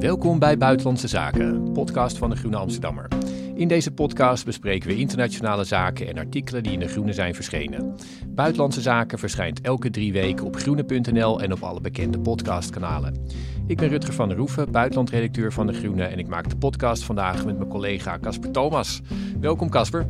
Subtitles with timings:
[0.00, 3.08] Welkom bij Buitenlandse Zaken, podcast van de Groene Amsterdammer.
[3.54, 7.94] In deze podcast bespreken we internationale zaken en artikelen die in de Groene zijn verschenen.
[8.28, 13.26] Buitenlandse Zaken verschijnt elke drie weken op groene.nl en op alle bekende podcastkanalen.
[13.66, 17.04] Ik ben Rutger van der Roeven, buitenlandredacteur van de Groene en ik maak de podcast
[17.04, 19.00] vandaag met mijn collega Casper Thomas.
[19.40, 20.06] Welkom Casper.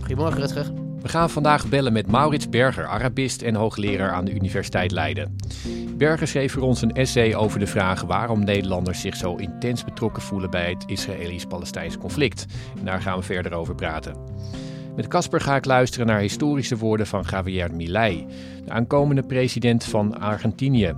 [0.00, 0.81] Goedemorgen Rutger.
[1.02, 5.36] We gaan vandaag bellen met Maurits Berger, Arabist en hoogleraar aan de Universiteit Leiden.
[5.96, 10.22] Berger schreef voor ons een essay over de vraag waarom Nederlanders zich zo intens betrokken
[10.22, 12.46] voelen bij het Israëlisch-Palestijns conflict.
[12.82, 14.16] Daar gaan we verder over praten.
[14.96, 18.26] Met Casper ga ik luisteren naar historische woorden van Javier Milei,
[18.64, 20.94] de aankomende president van Argentinië.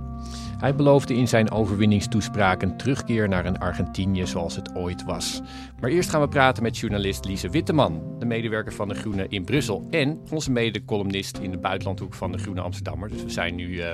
[0.65, 5.41] Hij beloofde in zijn overwinningstoespraak een terugkeer naar een Argentinië zoals het ooit was.
[5.79, 9.43] Maar eerst gaan we praten met journalist Lise Witteman, de medewerker van De Groene in
[9.43, 9.87] Brussel.
[9.89, 13.09] En onze mede-columnist in de buitenlandhoek van De Groene Amsterdammer.
[13.09, 13.93] Dus we zijn nu uh,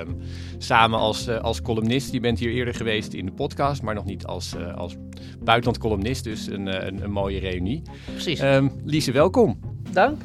[0.58, 2.12] samen als, uh, als columnist.
[2.12, 4.96] Je bent hier eerder geweest in de podcast, maar nog niet als, uh, als
[5.44, 6.24] buitenlandcolumnist.
[6.24, 7.82] Dus een, een, een, mooie reunie.
[8.04, 8.40] Precies.
[8.40, 9.58] Um, Lise, welkom.
[9.90, 10.22] Dank.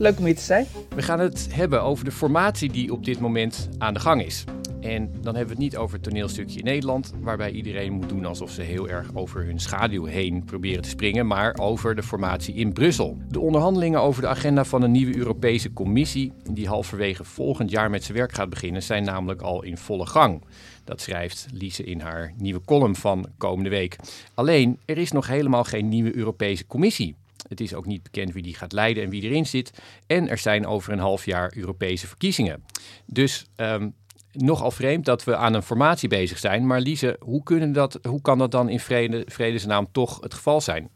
[0.00, 0.66] Leuk om hier te zijn.
[0.94, 4.44] We gaan het hebben over de formatie die op dit moment aan de gang is.
[4.80, 8.24] En dan hebben we het niet over het toneelstukje in Nederland, waarbij iedereen moet doen
[8.24, 12.54] alsof ze heel erg over hun schaduw heen proberen te springen, maar over de formatie
[12.54, 13.18] in Brussel.
[13.28, 18.04] De onderhandelingen over de agenda van een nieuwe Europese Commissie, die halverwege volgend jaar met
[18.04, 20.42] zijn werk gaat beginnen, zijn namelijk al in volle gang.
[20.84, 23.96] Dat schrijft Lise in haar nieuwe column van komende week.
[24.34, 27.16] Alleen, er is nog helemaal geen nieuwe Europese Commissie.
[27.50, 29.72] Het is ook niet bekend wie die gaat leiden en wie erin zit.
[30.06, 32.64] En er zijn over een half jaar Europese verkiezingen.
[33.06, 33.94] Dus um,
[34.32, 36.66] nogal vreemd dat we aan een formatie bezig zijn.
[36.66, 40.60] Maar Lise, hoe, kunnen dat, hoe kan dat dan in vrede, vredesnaam toch het geval
[40.60, 40.90] zijn?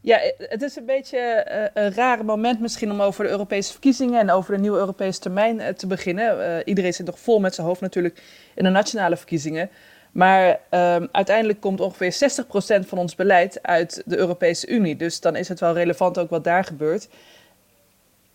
[0.00, 4.20] Ja, het is een beetje uh, een rare moment misschien om over de Europese verkiezingen
[4.20, 6.62] en over de nieuwe Europese termijn uh, te beginnen.
[6.68, 8.22] Iedereen zit nog vol met zijn hoofd natuurlijk
[8.54, 9.70] in de nationale verkiezingen.
[10.14, 14.96] Maar ehm, uiteindelijk komt ongeveer 60% van ons beleid uit de Europese Unie.
[14.96, 17.08] Dus dan is het wel relevant ook wat daar gebeurt.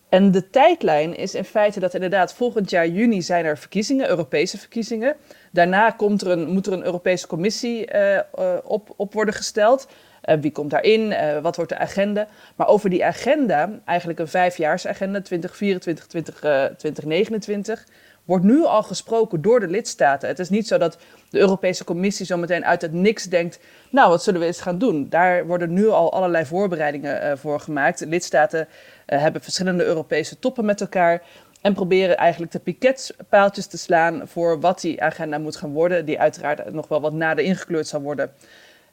[0.08, 4.58] En de tijdlijn is in feite dat inderdaad volgend jaar juni zijn er verkiezingen, Europese
[4.58, 5.16] verkiezingen.
[5.52, 8.22] Daarna komt er een, moet er een Europese commissie uh, uh,
[8.62, 9.88] op, op worden gesteld.
[10.24, 11.14] Uh, wie komt daarin?
[11.42, 12.28] wat wordt de agenda?
[12.56, 16.38] Maar over die agenda, eigenlijk een vijfjaarsagenda, 2024, 20,
[16.76, 17.86] 2029,
[18.30, 20.28] wordt nu al gesproken door de lidstaten.
[20.28, 20.98] Het is niet zo dat
[21.30, 23.58] de Europese Commissie zometeen uit het niks denkt:
[23.90, 25.08] Nou, wat zullen we eens gaan doen?
[25.08, 27.98] Daar worden nu al allerlei voorbereidingen uh, voor gemaakt.
[27.98, 28.68] De lidstaten
[29.06, 31.22] uh, hebben verschillende Europese toppen met elkaar.
[31.60, 36.04] En proberen eigenlijk de piketpaaltjes te slaan voor wat die agenda moet gaan worden.
[36.04, 38.30] Die uiteraard nog wel wat nader ingekleurd zal worden.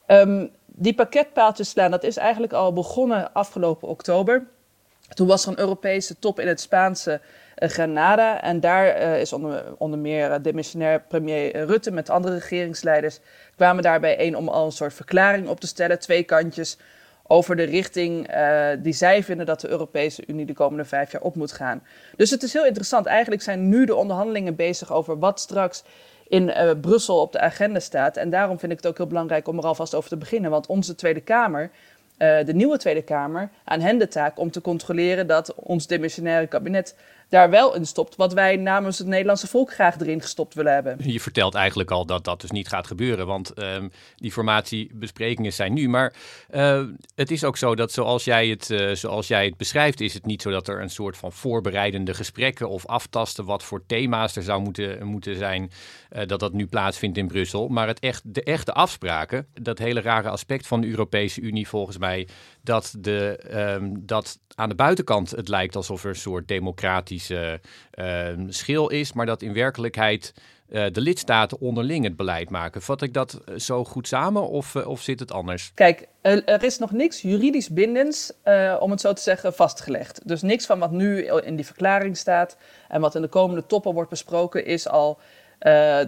[0.08, 4.46] Um, die pakketpaaltjes slaan, dat is eigenlijk al begonnen afgelopen oktober.
[5.14, 7.22] Toen was er een Europese top in het Spaanse
[7.60, 8.42] Granada.
[8.42, 13.20] En daar uh, is onder, onder meer uh, demissionair premier Rutte met andere regeringsleiders
[13.56, 16.78] kwamen daarbij een om al een soort verklaring op te stellen, twee kantjes,
[17.30, 18.30] over de richting
[18.80, 21.84] die zij vinden dat de Europese Unie de komende vijf jaar op moet gaan.
[22.16, 23.06] Dus het is heel interessant.
[23.06, 25.84] Eigenlijk zijn nu de onderhandelingen bezig over wat straks
[26.28, 28.18] in Brussel op de agenda staat.
[28.18, 30.52] En daarom vind ik het ook heel belangrijk om er alvast over te beginnen.
[30.52, 31.72] Want onze Tweede Kamer
[32.18, 36.96] de nieuwe Tweede Kamer aan hen de taak om te controleren dat ons demissionaire kabinet
[37.30, 38.16] daar wel in stopt.
[38.16, 40.98] Wat wij namens het Nederlandse volk graag erin gestopt willen hebben.
[41.00, 43.26] Je vertelt eigenlijk al dat dat dus niet gaat gebeuren.
[43.26, 45.90] Want um, die formatiebesprekingen zijn nu.
[45.90, 46.14] Maar
[46.52, 46.84] uh,
[47.16, 50.26] het is ook zo dat zoals jij, het, uh, zoals jij het beschrijft, is het
[50.26, 54.44] niet zo dat er een soort van voorbereidende gesprekken of aftasten wat voor thema's er
[54.44, 55.72] zou moeten, moeten zijn,
[56.12, 57.68] uh, dat dat nu plaatsvindt in Brussel.
[57.68, 61.98] Maar het echt, de echte afspraken, dat hele rare aspect van de Europese Unie volgens
[61.98, 62.28] mij,
[62.62, 67.54] dat, de, um, dat aan de buitenkant het lijkt alsof er een soort democratische uh,
[68.48, 70.34] schil is, maar dat in werkelijkheid
[70.70, 72.82] uh, de lidstaten onderling het beleid maken.
[72.82, 75.72] Vat ik dat zo goed samen of, uh, of zit het anders?
[75.74, 78.34] Kijk, er is nog niks juridisch bindends,
[78.80, 80.22] om het zo te zeggen, vastgelegd.
[80.28, 82.58] Dus niks van wat nu in die verklaring staat
[82.88, 85.20] en wat in de komende toppen wordt besproken is al...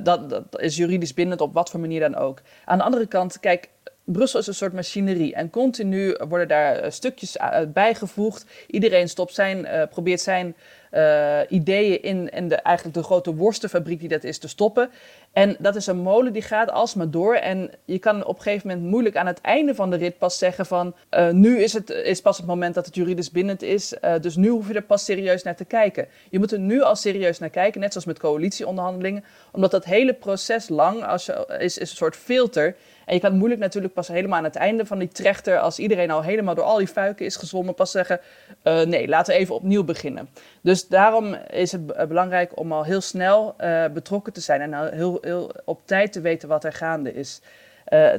[0.03, 2.41] dat, dat is juridisch bindend op wat voor manier dan ook.
[2.65, 3.69] Aan de andere kant, kijk,
[4.03, 7.37] Brussel is een soort machinerie en continu worden daar stukjes
[7.73, 8.45] bijgevoegd.
[8.67, 10.55] Iedereen stopt zijn, probeert zijn
[10.93, 14.89] uh, ideeën in, in de, eigenlijk de grote worstenfabriek die dat is te stoppen.
[15.33, 17.35] En dat is een molen die gaat alsmaar door.
[17.35, 20.37] En je kan op een gegeven moment moeilijk aan het einde van de rit pas
[20.37, 20.95] zeggen van...
[21.11, 23.93] Uh, nu is het is pas het moment dat het juridisch bindend is.
[24.01, 26.07] Uh, dus nu hoef je er pas serieus naar te kijken.
[26.29, 29.23] Je moet er nu al serieus naar kijken, net zoals met coalitieonderhandelingen.
[29.51, 32.75] Omdat dat hele proces lang als is, is een soort filter...
[33.09, 36.11] En je kan moeilijk natuurlijk pas helemaal aan het einde van die trechter, als iedereen
[36.11, 38.19] al helemaal door al die fuiken is gezwommen, pas zeggen:
[38.63, 40.29] uh, nee, laten we even opnieuw beginnen.
[40.61, 45.17] Dus daarom is het belangrijk om al heel snel uh, betrokken te zijn en heel,
[45.21, 47.41] heel op tijd te weten wat er gaande is.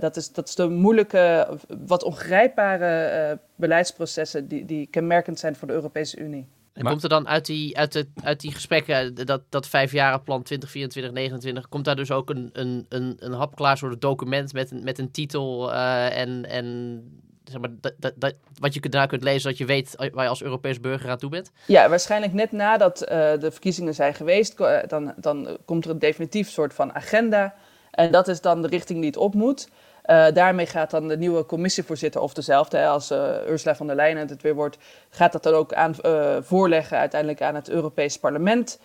[0.01, 1.49] dat, is, dat is de moeilijke,
[1.87, 6.49] wat ongrijpbare beleidsprocessen die, die kenmerkend zijn voor de Europese Unie.
[6.81, 11.13] En komt er dan uit die, uit de, uit die gesprekken, dat, dat vijfjarenplan 2024,
[11.13, 14.99] 2029, komt daar dus ook een, een, een, een hapklaar soort document met een, met
[14.99, 17.03] een titel en, en
[17.45, 20.31] zeg maar, dat, dat, dat, wat je daar kunt lezen, dat je weet waar je
[20.31, 21.51] als Europees burger aan toe bent?
[21.67, 26.51] Ja, waarschijnlijk net nadat uh, de verkiezingen zijn geweest, dan, dan komt er een definitief
[26.51, 27.55] soort van agenda.
[27.91, 29.69] En dat is dan de richting die het op moet.
[30.11, 33.11] Uh, daarmee gaat dan de nieuwe commissievoorzitter, of dezelfde als
[33.49, 34.79] Ursula von der Leyen het weer wordt,
[35.11, 35.95] gaat dat dan ook aan,
[36.45, 38.81] voorleggen uiteindelijk aan het Europees Parlement.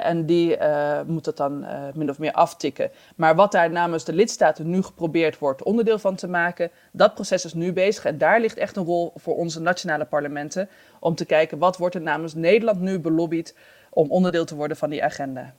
[0.00, 0.58] En die
[1.06, 2.90] moet dat dan min of meer aftikken.
[3.16, 7.44] Maar wat daar namens de lidstaten nu geprobeerd wordt onderdeel van te maken, dat proces
[7.44, 8.04] is nu bezig.
[8.04, 10.68] En daar ligt echt een rol voor onze nationale parlementen
[11.00, 13.56] om te kijken wat wordt er namens Nederland nu belobbyd
[13.90, 15.54] om onderdeel te worden van die agenda.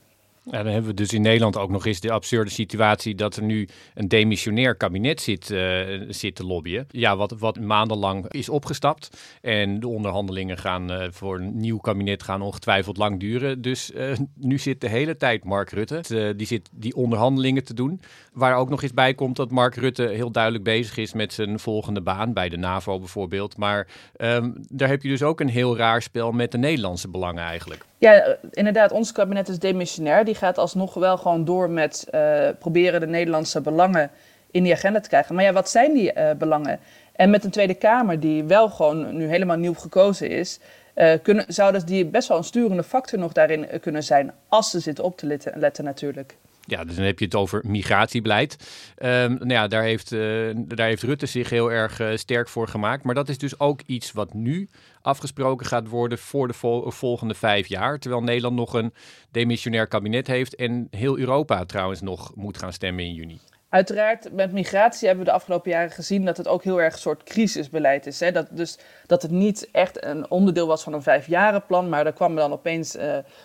[0.50, 3.68] Dan hebben we dus in Nederland ook nog eens de absurde situatie dat er nu
[3.94, 5.80] een demissionair kabinet zit, uh,
[6.10, 6.88] zit te lobbyen.
[6.92, 9.18] Ja, wat, wat maandenlang is opgestapt.
[9.42, 13.62] En de onderhandelingen gaan uh, voor een nieuw kabinet gaan ongetwijfeld lang duren.
[13.62, 16.34] Dus uh, nu zit de hele tijd Mark Rutte.
[16.36, 18.02] die zit die onderhandelingen te doen.
[18.34, 21.60] Waar ook nog eens bij komt dat Mark Rutte heel duidelijk bezig is met zijn
[21.60, 22.34] volgende baan.
[22.34, 23.58] Bij de NAVO bijvoorbeeld.
[23.58, 27.44] Maar um, daar heb je dus ook een heel raar spel met de Nederlandse belangen
[27.44, 27.86] eigenlijk.
[27.98, 28.92] Ja, inderdaad.
[28.92, 30.26] Ons kabinet is demissionair.
[30.26, 34.12] Die gaat alsnog wel gewoon door met uh, proberen de Nederlandse belangen
[34.52, 35.36] in die agenda te krijgen.
[35.36, 36.80] Maar ja, wat zijn die uh, belangen?
[37.16, 40.60] En met een Tweede Kamer die wel gewoon nu helemaal nieuw gekozen is,
[40.96, 44.70] uh, kunnen, zou dus die best wel een sturende factor nog daarin kunnen zijn, als
[44.70, 46.36] ze zitten op te letten natuurlijk.
[46.70, 48.58] Ja, dus dan heb je het over migratiebeleid.
[48.98, 52.68] Um, nou ja, daar heeft, uh, daar heeft Rutte zich heel erg uh, sterk voor
[52.68, 53.04] gemaakt.
[53.04, 54.70] Maar dat is dus ook iets wat nu
[55.02, 58.00] afgesproken gaat worden voor de vol volgende vijf jaar.
[58.00, 58.94] Terwijl Nederland nog een
[59.32, 63.40] demissionair kabinet heeft en heel Europa trouwens nog moet gaan stemmen in juni.
[63.70, 67.00] Uiteraard, met migratie hebben we de afgelopen jaren gezien dat het ook heel erg een
[67.00, 68.20] soort crisisbeleid is.
[68.20, 68.32] Hè?
[68.32, 72.38] Dat, dus dat het niet echt een onderdeel was van een vijfjarenplan, maar er kwamen
[72.38, 72.98] dan opeens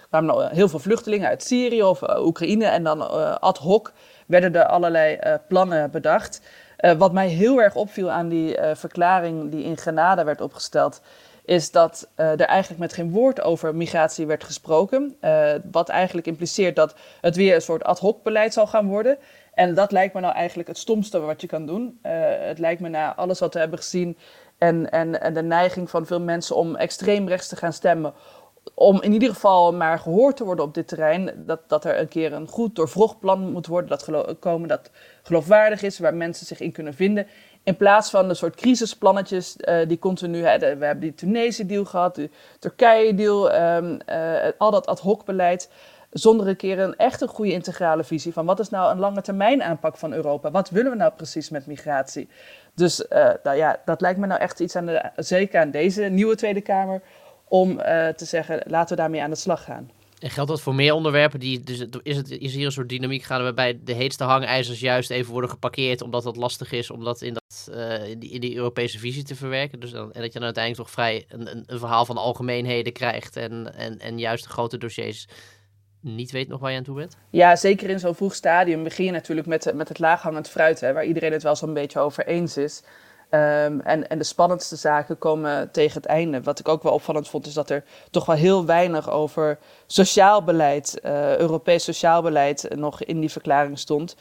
[0.09, 3.11] kwamen dan heel veel vluchtelingen uit Syrië of uh, Oekraïne en dan
[3.41, 3.93] ad hoc
[4.27, 6.41] werden er allerlei plannen bedacht.
[6.99, 11.01] wat mij heel erg opviel aan die verklaring die in Grenada werd opgesteld,
[11.45, 15.17] is dat er eigenlijk met geen woord over migratie werd gesproken.
[15.71, 19.19] Wat eigenlijk impliceert dat het weer een soort ad hoc beleid zal gaan worden.
[19.53, 21.99] En dat lijkt me nou eigenlijk het stomste wat je kan doen.
[22.03, 24.17] Uh, het lijkt me na alles wat we hebben gezien
[24.59, 28.15] en, en, en de neiging van veel mensen om extreem rechts te gaan stemmen,
[28.75, 32.09] om in ieder geval maar gehoord te worden op dit terrein, dat, dat er een
[32.09, 34.91] keer een goed doorvrocht plan moet worden, dat komen dat
[35.23, 37.27] geloofwaardig is, waar mensen zich in kunnen vinden.
[37.63, 40.45] In plaats van de soort crisisplannetjes uh, die continu...
[40.45, 45.71] Hè, we hebben die Tunesië-deal gehad, de Turkije-deal, um, uh, al dat ad hoc beleid.
[46.13, 49.63] Zonder een keer een echt goede integrale visie van wat is nou een lange termijn
[49.63, 50.51] aanpak van Europa?
[50.51, 52.29] Wat willen we nou precies met migratie?
[52.75, 56.03] Dus uh, nou ja, dat lijkt me nou echt iets aan de, zeker aan deze
[56.03, 57.03] nieuwe Tweede Kamer,
[57.49, 57.77] om
[58.17, 59.91] te zeggen laten we daarmee aan de slag gaan.
[60.23, 61.41] En geldt dat voor meer onderwerpen?
[61.41, 65.11] Die, dus is, het, is hier een soort dynamiek gaan waarbij de heetste hangijzers juist
[65.11, 67.71] even worden geparkeerd omdat dat lastig is om dat in, dat,
[68.07, 69.81] in, die, in, die, Europese visie te verwerken?
[69.81, 72.93] Dus dan, en dat je dan uiteindelijk toch vrij een, een, een verhaal van algemeenheden
[72.93, 75.27] krijgt en, en, en juist de grote dossiers
[76.03, 77.17] niet weet nog waar je aan toe bent?
[77.31, 80.93] Ja, zeker in zo'n vroeg stadium begin je natuurlijk met, met het laaghangend fruit, hè,
[80.93, 82.83] waar iedereen het wel zo'n beetje over eens is.
[83.35, 86.43] Um, en, en de spannendste zaken komen tegen het einde.
[86.43, 90.45] Wat ik ook wel opvallend vond, is dat er toch wel heel weinig over sociaal
[90.45, 94.17] beleid, uh, Europees sociaal beleid, nog in die verklaring stond.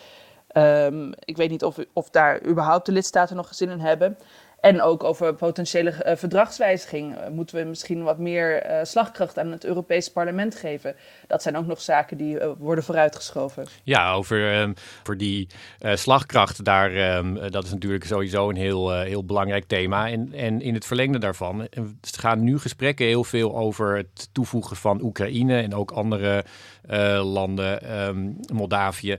[0.58, 4.18] Um, ik weet niet of, of daar überhaupt de lidstaten nog zin in hebben.
[4.62, 7.18] En ook over potentiële uh, verdragswijziging.
[7.18, 10.96] Uh, moeten we misschien wat meer uh, slagkracht aan het Europees Parlement geven?
[11.28, 13.66] Dat zijn ook nog zaken die worden vooruitgeschoven.
[13.84, 15.48] Ja, over, um, voor die
[15.94, 20.10] slagkracht, daar, um, dat is natuurlijk sowieso een heel, heel belangrijk thema.
[20.10, 21.68] En, en in het verlengde daarvan
[22.02, 26.44] gaan nu gesprekken heel veel over het toevoegen van Oekraïne en ook andere
[27.24, 29.18] landen, um, Moldavië,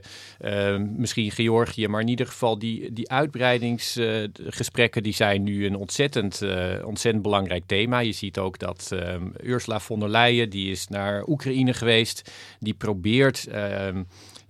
[0.97, 1.87] misschien Georgië.
[1.87, 7.63] Maar in ieder geval die, die uitbreidingsgesprekken die zijn nu een ontzettend, uh, ontzettend belangrijk
[7.65, 7.99] thema.
[7.99, 12.31] Je ziet ook dat uh, Ursula von der Leyen, die is naar Oekraïne geweest.
[12.59, 13.47] Die probeert...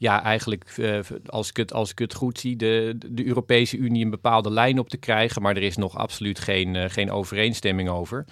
[0.04, 4.04] Ja, eigenlijk, uh, als, ik het, als ik het goed zie, de, de Europese Unie
[4.04, 5.42] een bepaalde lijn op te krijgen.
[5.42, 8.26] Maar er is nog absoluut geen, uh, geen overeenstemming over.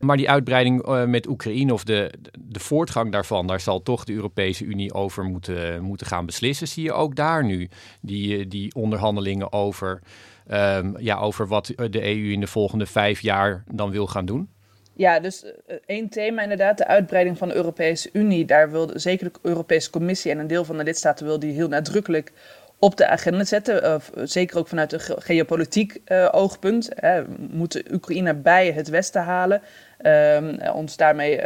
[0.00, 4.12] Maar die uitbreiding uh, met Oekraïne of de, de voortgang daarvan, daar zal toch de
[4.12, 6.68] Europese Unie over moeten, moeten gaan beslissen.
[6.68, 7.68] Zie je ook daar nu
[8.00, 10.02] die, die onderhandelingen over
[10.50, 14.48] um, ja, over wat de EU in de volgende vijf jaar dan wil gaan doen?
[14.98, 18.44] Ja, dus uh, één thema inderdaad, de uitbreiding van de Europese Unie.
[18.44, 21.68] Daar wil zeker de Europese Commissie en een deel van de lidstaten wil die heel
[21.68, 22.32] nadrukkelijk
[22.78, 24.00] op de agenda zetten.
[24.14, 26.00] zeker ook vanuit een geopolitiek
[26.30, 26.90] oogpunt.
[26.94, 27.24] Hè.
[27.24, 29.62] We moeten Oekraïne bij het Westen halen.
[30.02, 31.40] Um, ons daarmee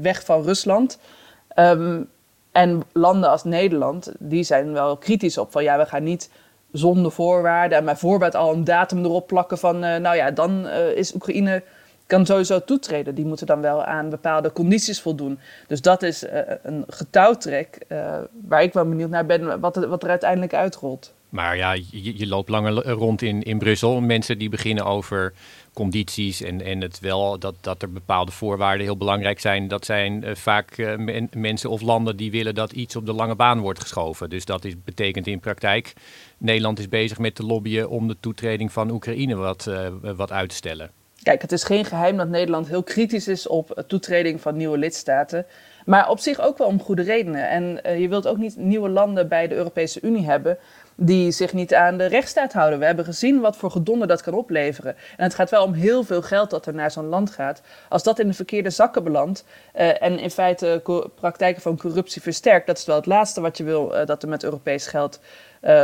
[0.00, 0.98] weg van Rusland.
[1.56, 2.08] Um,
[2.52, 6.30] en landen als Nederland, die zijn wel kritisch op van ja, we gaan niet
[6.72, 10.96] zonder voorwaarden en bijvoorbeeld al een datum erop plakken van uh, nou ja, dan uh,
[10.96, 11.62] is Oekraïne
[12.12, 13.14] kan sowieso toetreden.
[13.14, 15.38] Die moeten dan wel aan bepaalde condities voldoen.
[15.66, 16.30] Dus dat is uh,
[16.62, 17.78] een getouwtrek
[18.48, 21.14] waar ik wel benieuwd naar ben wat, wat er uiteindelijk uitrolt.
[21.28, 24.00] Maar ja, je, loopt langer rond in, in Brussel.
[24.00, 25.32] Mensen die beginnen over
[25.72, 29.68] condities en, en het wel dat, dat er bepaalde voorwaarden heel belangrijk zijn.
[29.68, 30.96] Dat zijn uh, vaak
[31.32, 34.30] mensen of landen die willen dat iets op de lange baan wordt geschoven.
[34.30, 35.92] Dus dat is, betekent in praktijk,
[36.38, 39.70] Nederland is bezig met te lobbyen om de toetreding van Oekraïne wat,
[40.02, 40.90] wat uit te stellen.
[41.22, 45.46] Kijk, het is geen geheim dat Nederland heel kritisch is op toetreding van nieuwe lidstaten.
[45.84, 47.48] Maar op zich ook wel om goede redenen.
[47.48, 50.58] En je wilt ook niet nieuwe landen bij de Europese Unie hebben
[50.94, 52.78] die zich niet aan de rechtsstaat houden.
[52.78, 54.96] We hebben gezien wat voor gedonder dat kan opleveren.
[55.16, 57.62] En het gaat wel om heel veel geld dat er naar zo'n land gaat.
[57.88, 59.44] Als dat in de verkeerde zakken belandt
[59.76, 60.82] uh, en in feite
[61.14, 64.28] praktijken van corruptie versterkt, dat is wel het laatste wat je wil uh, dat er
[64.28, 65.20] met Europees geld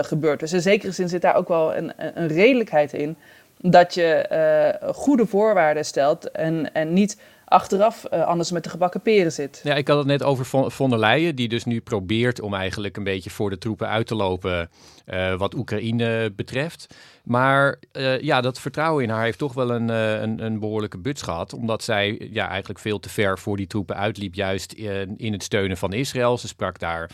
[0.02, 0.40] gebeurt.
[0.40, 3.16] Dus in zekere zin zit daar ook wel een, een redelijkheid in
[3.60, 9.32] dat je goede voorwaarden stelt en, en niet achteraf uh, anders met de gebakken peren
[9.32, 9.60] zit.
[9.62, 12.96] Ja, ik had het net over von, der Leyen, die dus nu probeert om eigenlijk
[12.96, 14.70] een beetje voor de troepen uit te lopen
[15.06, 16.94] uh, wat Oekraïne betreft.
[17.24, 17.78] Maar
[18.20, 21.52] ja, dat vertrouwen in haar heeft toch wel een, een, een, behoorlijke buts gehad.
[21.52, 25.42] Omdat zij ja, eigenlijk veel te ver voor die troepen uitliep, juist in, in het
[25.42, 26.38] steunen van Israël.
[26.38, 27.10] Ze sprak daar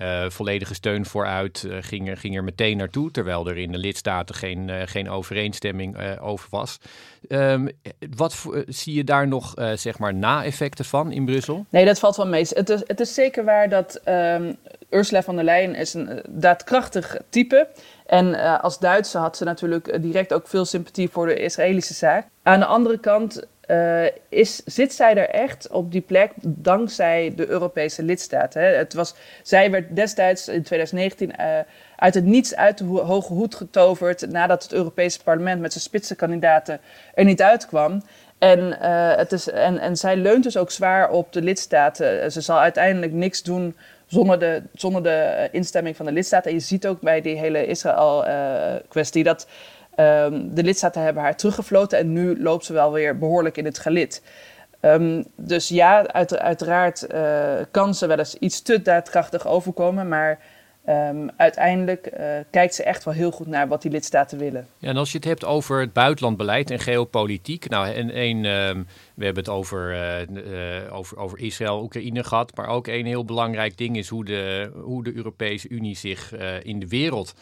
[0.00, 3.78] uh, volledige steun vooruit, uh, ging, er, ging er meteen naartoe, terwijl er in de
[3.78, 6.78] lidstaten geen, uh, geen overeenstemming over was.
[7.28, 7.68] Um,
[8.16, 11.66] wat zie je daar nog zeg maar na-effecten van in Brussel?
[11.68, 12.46] Nee, dat valt wel mee.
[12.48, 14.56] Het is, het is zeker waar dat um,
[14.90, 17.68] Ursula von der Leyen is een daadkrachtig type
[18.06, 22.26] en als Duitse had ze natuurlijk direct ook veel sympathie voor de Israëlische zaak.
[22.42, 27.48] Aan de andere kant uh, is, zit zij er echt op die plek dankzij de
[27.48, 28.62] Europese lidstaten.
[28.62, 28.68] Hè?
[28.68, 31.58] Het was, zij werd destijds in 2019 uh,
[31.96, 36.80] uit het niets uit de hoge hoed getoverd nadat het Europese parlement met zijn spitsenkandidaten
[37.14, 38.02] er niet uitkwam.
[38.38, 42.32] En, uh, het is, en, en zij leunt dus ook zwaar op de lidstaten.
[42.32, 46.50] Ze zal uiteindelijk niks doen zonder de, zonder de instemming van de lidstaten.
[46.50, 49.46] En je ziet ook bij die hele Israël-kwestie dat
[50.00, 53.78] Um, de lidstaten hebben haar teruggefloten en nu loopt ze wel weer behoorlijk in het
[53.78, 54.22] gelid.
[54.80, 60.38] Um, dus ja, uit, uiteraard uh, kan ze wel eens iets te daadkrachtig overkomen, maar
[60.88, 64.66] um, uiteindelijk uh, kijkt ze echt wel heel goed naar wat die lidstaten willen.
[64.78, 68.44] Ja, en als je het hebt over het buitenlandbeleid en geopolitiek, nou, en, en
[69.16, 69.94] we hebben het over,
[70.28, 74.70] uh, over, over Israël, Oekraïne gehad, maar ook een heel belangrijk ding is hoe de,
[74.74, 76.32] hoe de Europese Unie zich
[76.62, 77.34] in de wereld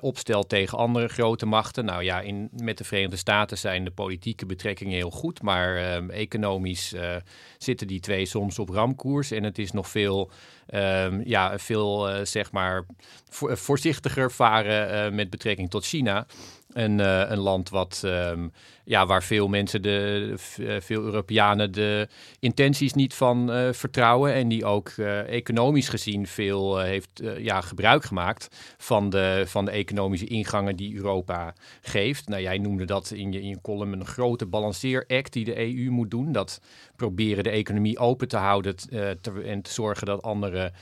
[0.00, 1.84] opstelt tegen andere grote machten.
[1.84, 5.76] Nou ja, in, met de Verenigde Staten zijn de politieke betrekkingen heel goed, maar
[6.08, 6.94] economisch
[7.58, 10.30] zitten die twee soms op ramkoers en het is nog veel,
[10.66, 12.86] ehm, ja, veel zeg maar
[13.30, 16.26] voorzichtiger varen met betrekking tot China.
[16.74, 16.98] Een,
[17.32, 18.52] een land wat um,
[18.84, 24.32] ja, waar veel mensen, de, eh, veel Europeanen, de intenties niet van uh, vertrouwen.
[24.32, 24.88] En die ook
[25.26, 31.54] economisch gezien veel heeft ja, gebruik gemaakt van de, van de economische ingangen die Europa
[31.80, 32.28] geeft.
[32.28, 35.90] Nou, jij noemde dat in je, in je column een grote balanceeract die de EU
[35.90, 36.32] moet doen.
[36.32, 36.60] Dat
[36.96, 38.74] proberen de economie open te houden
[39.44, 40.72] en te zorgen dat andere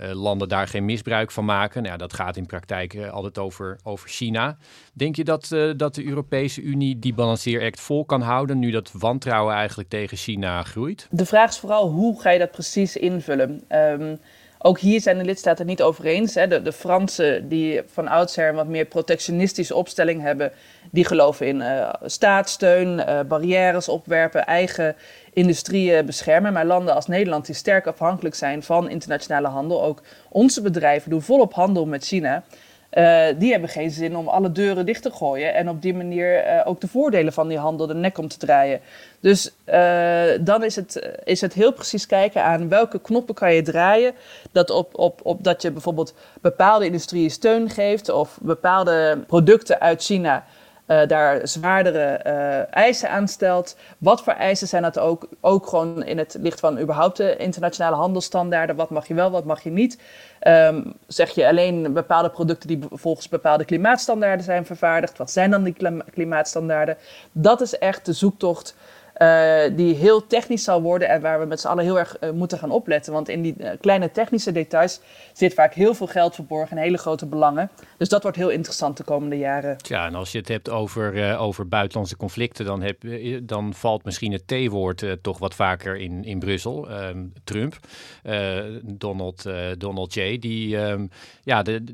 [0.00, 1.82] uh, landen daar geen misbruik van maken.
[1.82, 4.56] Nou, ja, dat gaat in praktijk uh, altijd over, over China.
[4.92, 8.92] Denk je dat, uh, dat de Europese Unie die balanceeract vol kan houden nu dat
[8.98, 11.06] wantrouwen eigenlijk tegen China groeit?
[11.10, 13.64] De vraag is vooral hoe ga je dat precies invullen?
[13.68, 14.18] Um,
[14.62, 16.34] ook hier zijn de lidstaten niet over eens.
[16.34, 16.48] Hè.
[16.48, 20.52] De, de, Fransen, die van oudsher een wat meer protectionistische opstelling hebben,
[20.90, 24.96] die geloven in uh, staatssteun, uh, barrières opwerpen, eigen
[25.32, 26.52] industrieën beschermen.
[26.52, 31.22] Maar landen als Nederland, die sterk afhankelijk zijn van internationale handel, ook onze bedrijven doen
[31.22, 32.42] volop handel met China.
[32.98, 36.46] Uh, die hebben geen zin om alle deuren dicht te gooien en op die manier
[36.46, 38.80] uh, ook de voordelen van die handel de nek om te draaien.
[39.20, 43.62] Dus uh, dan is het, is het heel precies kijken aan welke knoppen kan je
[43.62, 44.12] draaien.
[44.52, 50.02] Dat, op, op, op, dat je bijvoorbeeld bepaalde industrieën steun geeft of bepaalde producten uit
[50.02, 50.44] China
[50.92, 53.76] uh, daar zwaardere uh, eisen aan stelt.
[53.98, 55.28] Wat voor eisen zijn dat ook?
[55.40, 58.76] Ook gewoon in het licht van überhaupt de internationale handelsstandaarden.
[58.76, 59.98] Wat mag je wel, wat mag je niet?
[60.46, 65.18] Um, zeg je alleen bepaalde producten die volgens bepaalde klimaatstandaarden zijn vervaardigd?
[65.18, 65.76] Wat zijn dan die
[66.12, 66.96] klimaatstandaarden?
[67.32, 68.74] Dat is echt de zoektocht.
[69.76, 72.70] Die heel technisch zal worden en waar we met z'n allen heel erg moeten gaan
[72.70, 73.12] opletten.
[73.12, 75.00] Want in die kleine technische details
[75.32, 77.70] zit vaak heel veel geld verborgen en hele grote belangen.
[77.96, 79.76] Dus dat wordt heel interessant de komende jaren.
[79.88, 83.02] Ja, en als je het hebt over, over buitenlandse conflicten, dan, heb,
[83.42, 86.90] dan valt misschien het T-woord toch wat vaker in, in Brussel.
[86.90, 87.78] Ehm, Trump,
[88.82, 89.48] Donald,
[89.78, 90.38] Donald J.
[90.38, 91.06] Die, ehm,
[91.42, 91.84] ja, de,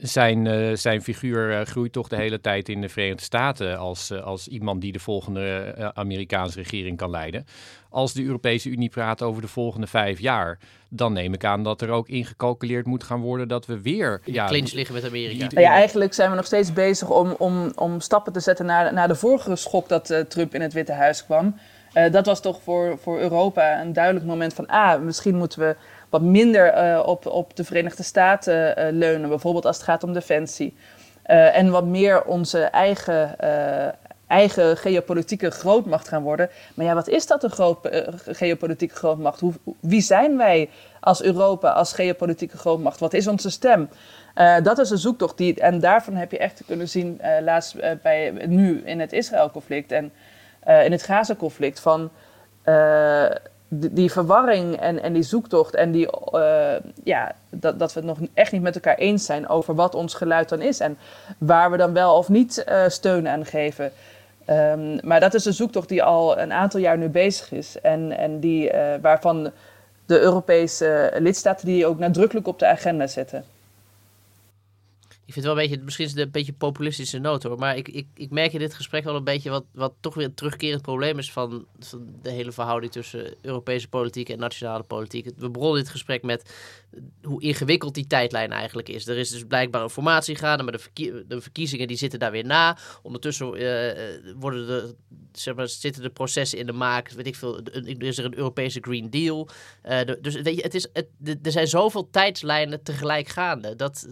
[0.00, 4.80] zijn, zijn figuur groeit toch de hele tijd in de Verenigde Staten als, als iemand
[4.80, 7.46] die de volgende Amerikaanse regering kan leiden.
[7.90, 11.80] Als de Europese Unie praat over de volgende vijf jaar, dan neem ik aan dat
[11.80, 14.20] er ook ingecalculeerd moet gaan worden dat we weer...
[14.24, 15.60] Ja, clinch liggen met Amerika.
[15.60, 19.08] Ja, eigenlijk zijn we nog steeds bezig om, om, om stappen te zetten naar, naar
[19.08, 21.56] de vorige schok dat uh, Trump in het Witte Huis kwam.
[21.94, 25.76] Uh, dat was toch voor, voor Europa een duidelijk moment van, ah, misschien moeten we
[26.10, 30.76] wat minder uh, op, op de Verenigde Staten leunen, bijvoorbeeld als het gaat om defensie.
[31.22, 33.36] en wat meer onze eigen
[34.26, 36.50] eigen geopolitieke grootmacht gaan worden.
[36.74, 39.40] Maar ja, wat is dat een groot, uh, geopolitieke grootmacht?
[39.40, 43.00] Hoe, wie zijn wij als Europa, als geopolitieke grootmacht?
[43.00, 43.88] Wat is onze stem?
[44.36, 45.36] Uh, dat is een zoektocht.
[45.36, 49.92] Die, en daarvan heb je echt kunnen zien, uh, laatst bij, nu in het Israël-conflict
[49.92, 50.12] en
[50.84, 52.10] in het Gaza-conflict, van
[53.68, 56.08] die, die, verwarring en, en die zoektocht en die,
[57.04, 60.14] ja, dat, dat we het nog echt niet met elkaar eens zijn over wat ons
[60.14, 60.98] geluid dan is en
[61.38, 63.92] waar we dan wel of niet steun aan geven.
[64.50, 67.80] Um, maar dat is een zoektocht die al een aantal jaar nu bezig is.
[67.80, 69.50] En, en die, uh, waarvan
[70.06, 73.44] de Europese lidstaten die ook nadrukkelijk op de agenda zetten.
[75.26, 77.58] Ik vind het wel een beetje, misschien is het een beetje populistische noot hoor.
[77.58, 80.24] Maar ik, ik, ik merk in dit gesprek wel een beetje wat, wat toch weer
[80.24, 85.30] een terugkerend probleem is van, van de hele verhouding tussen Europese politiek en nationale politiek.
[85.36, 86.54] We begonnen dit gesprek met
[87.22, 89.06] hoe ingewikkeld die tijdlijn eigenlijk is.
[89.06, 92.78] Er is dus blijkbaar een formatie gaande, maar de, verkiezingen die zitten daar weer na.
[93.02, 94.94] Ondertussen uh, worden de,
[95.32, 97.10] zeg maar, zitten de processen in de maak.
[97.10, 97.60] Weet ik veel,
[97.98, 99.48] is er een Europese Green Deal.
[99.82, 101.08] De, dus weet je, het is, het,
[101.42, 103.76] er zijn zoveel tijdslijnen tegelijk gaande.
[103.76, 104.06] Dat,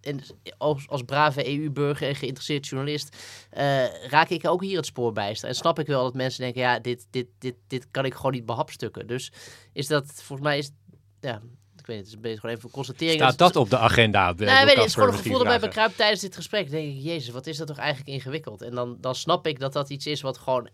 [0.00, 0.20] en
[0.58, 3.16] als, als brave EU-burger en geïnteresseerd journalist
[4.08, 5.48] raak ik ook hier het spoor bijster.
[5.48, 8.32] En snap ik wel dat mensen denken, ja, dit, dit, dit, dit kan ik gewoon
[8.32, 9.06] niet behapstukken.
[9.06, 9.32] Dus
[9.72, 10.70] is dat, volgens mij is,
[11.20, 11.40] ja,
[11.90, 13.20] weet het is een beetje gewoon even een constatering.
[13.20, 14.32] Staat dat op de agenda?
[14.32, 16.70] De, nee, weet het is gewoon een gevoel dat mij bekruipt tijdens dit gesprek.
[16.70, 18.62] denk ik, jezus, wat is dat toch eigenlijk ingewikkeld?
[18.62, 20.68] En dan, dan snap ik dat dat iets is wat gewoon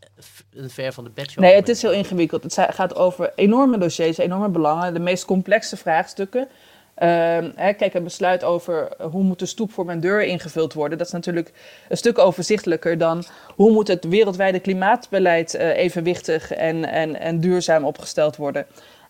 [0.50, 2.42] een ver van de bedshow Nee, het is heel ingewikkeld.
[2.42, 6.48] Het gaat over enorme dossiers, enorme belangen, de meest complexe vraagstukken.
[6.96, 10.98] Hè, kijk, een besluit over hoe moet de stoep voor mijn deur ingevuld worden.
[10.98, 11.52] Dat is natuurlijk
[11.88, 17.84] een stuk overzichtelijker dan hoe moet het wereldwijde klimaatbeleid uh, evenwichtig en, en, en duurzaam
[17.84, 18.66] opgesteld worden.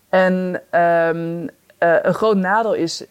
[0.09, 1.47] En um, uh,
[2.01, 3.05] een groot nadeel is.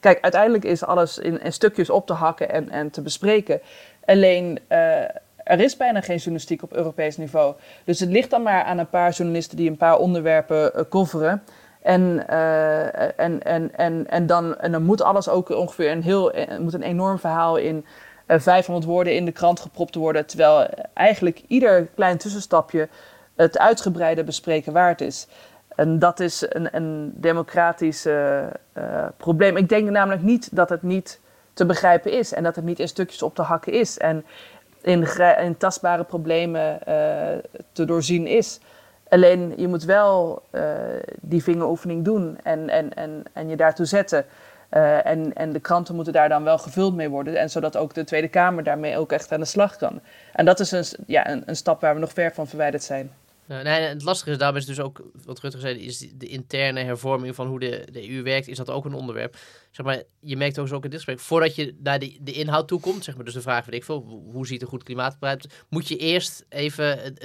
[0.00, 3.60] Kijk, uiteindelijk is alles in, stukjes op te hakken en, en te bespreken.
[4.04, 4.58] Alleen.
[4.68, 5.02] Uh,
[5.44, 7.54] er is bijna geen journalistiek op Europees niveau.
[7.84, 11.42] Dus het ligt dan maar aan een paar journalisten die een paar onderwerpen coveren.
[11.84, 16.74] En, uh, en, en, en, en, dan, dan moet alles ook ongeveer een heel moet
[16.74, 17.84] een enorm verhaal in
[18.26, 20.26] uh, 500 woorden in de krant gepropt worden.
[20.26, 22.88] Terwijl eigenlijk ieder klein tussenstapje
[23.34, 25.26] het uitgebreide bespreken waard is.
[25.68, 28.08] En dat is een, een democratisch
[29.16, 29.56] probleem.
[29.56, 31.20] Ik denk namelijk niet dat het niet
[31.52, 34.24] te begrijpen is en dat het niet in stukjes op te hakken is en
[34.82, 36.78] in, tastbare problemen
[37.72, 38.60] te doorzien is.
[39.14, 40.42] Alleen je moet wel
[41.20, 44.24] die vingeroefening doen en, en, en, en je daartoe zetten.
[45.04, 47.36] en, en de kranten moeten daar dan wel gevuld mee worden.
[47.36, 50.00] En zodat ook de Tweede Kamer daarmee ook echt aan de slag kan.
[50.32, 53.10] En dat is een, ja, een, een stap waar we nog ver van verwijderd zijn.
[53.48, 56.80] Uh, nee, het lastige is, daarom is dus ook, wat Rutte zei, is de interne
[56.80, 59.36] hervorming van hoe de, de EU werkt, is dat ook een onderwerp.
[59.70, 62.68] Zeg maar, je merkt ook ook in dit gesprek, voordat je naar de, de inhoud
[62.68, 65.64] toe komt, zeg maar, dus de vraag, weet ik veel, hoe ziet een goed klimaatbeleid,
[65.68, 67.16] moet je eerst even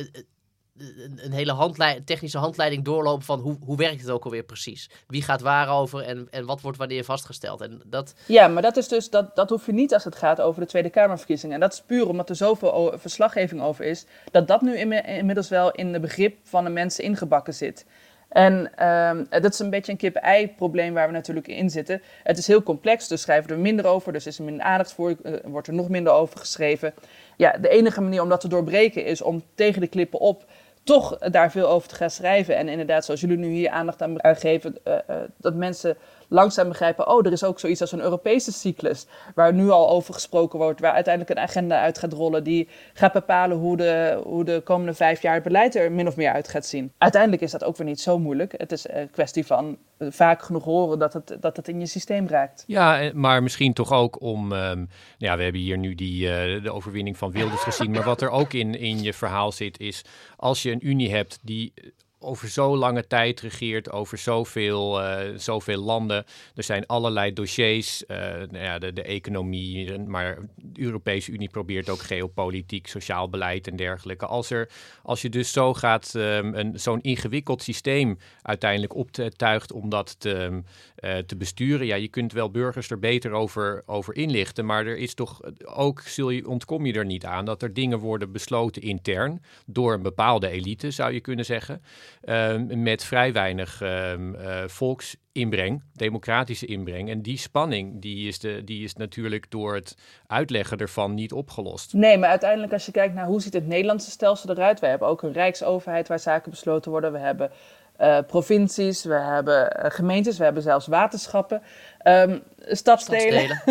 [1.22, 4.90] een, hele technische handleiding doorlopen van hoe, hoe werkt het ook alweer precies?
[5.08, 7.62] Wie gaat waarover en, en wat wordt wanneer vastgesteld?
[7.62, 8.14] En dat...
[8.26, 10.68] Ja, maar dat is dus, dat, dat hoef je niet als het gaat over de
[10.68, 11.56] Tweede Kamerverkiezingen.
[11.56, 15.72] En dat is puur omdat er zoveel verslaggeving over is, dat dat nu inmiddels wel
[15.72, 17.86] in de begrip van de mensen ingebakken zit.
[18.30, 22.02] En um, dat is een beetje een kip-ei-probleem waar we natuurlijk in zitten.
[22.24, 24.94] Het is heel complex, dus schrijven we er minder over, dus is er minder aandacht
[24.94, 26.94] voor, uh, wordt er nog minder over geschreven.
[27.38, 30.46] Ja, de enige manier om dat te doorbreken is om tegen de klippen op
[30.90, 32.56] toch daar veel over te gaan schrijven.
[32.56, 35.98] En inderdaad, zoals jullie nu hier aandacht aan geven, uh, uh, dat mensen
[36.30, 40.14] langzaam begrijpen, oh, er is ook zoiets als een Europese cyclus, waar nu al over
[40.14, 44.44] gesproken wordt, waar uiteindelijk een agenda uit gaat rollen die gaat bepalen hoe de, hoe
[44.44, 46.92] de komende vijf jaar het beleid er min of meer uit gaat zien.
[46.98, 48.54] Uiteindelijk is dat ook weer niet zo moeilijk.
[48.58, 51.86] Het is een kwestie van eh, vaak genoeg horen dat het, dat het in je
[51.86, 52.64] systeem raakt.
[52.68, 54.88] Ja, maar misschien toch ook om, um, nou
[55.18, 58.30] ja, we hebben hier nu die, uh, de overwinning van Wilders gezien, maar wat er
[58.30, 60.06] ook in, in je verhaal zit is,
[60.38, 61.74] als je een unie hebt die
[62.20, 66.26] over zo lange tijd regeert, over zoveel, uh, zoveel landen.
[66.56, 71.90] Er zijn allerlei dossiers, uh, nou ja, de, de economie, maar de Europese Unie probeert
[71.90, 74.26] ook geopolitiek, sociaal beleid en dergelijke.
[74.26, 74.70] Als, er,
[75.04, 80.62] als je dus zo gaat, um, zo'n ingewikkeld systeem uiteindelijk optuigt om dat te,
[81.04, 84.98] uh, te besturen, ja, je kunt wel burgers er beter over, over inlichten, maar er
[84.98, 88.82] is toch ook, zul je, ontkom je er niet aan, dat er dingen worden besloten
[88.82, 91.82] intern door een bepaalde elite, zou je kunnen zeggen.
[92.26, 97.10] Um, met vrij weinig um, uh, volksinbreng, democratische inbreng.
[97.10, 101.94] En die spanning die is, de, die is natuurlijk door het uitleggen ervan niet opgelost.
[101.94, 104.80] Nee, maar uiteindelijk als je kijkt naar hoe ziet het Nederlandse stelsel eruit.
[104.80, 107.12] We hebben ook een rijksoverheid waar zaken besloten worden.
[107.12, 107.52] We hebben
[108.00, 111.62] uh, provincies, we hebben uh, gemeentes, we hebben zelfs waterschappen,
[112.04, 113.62] um, stadstelen.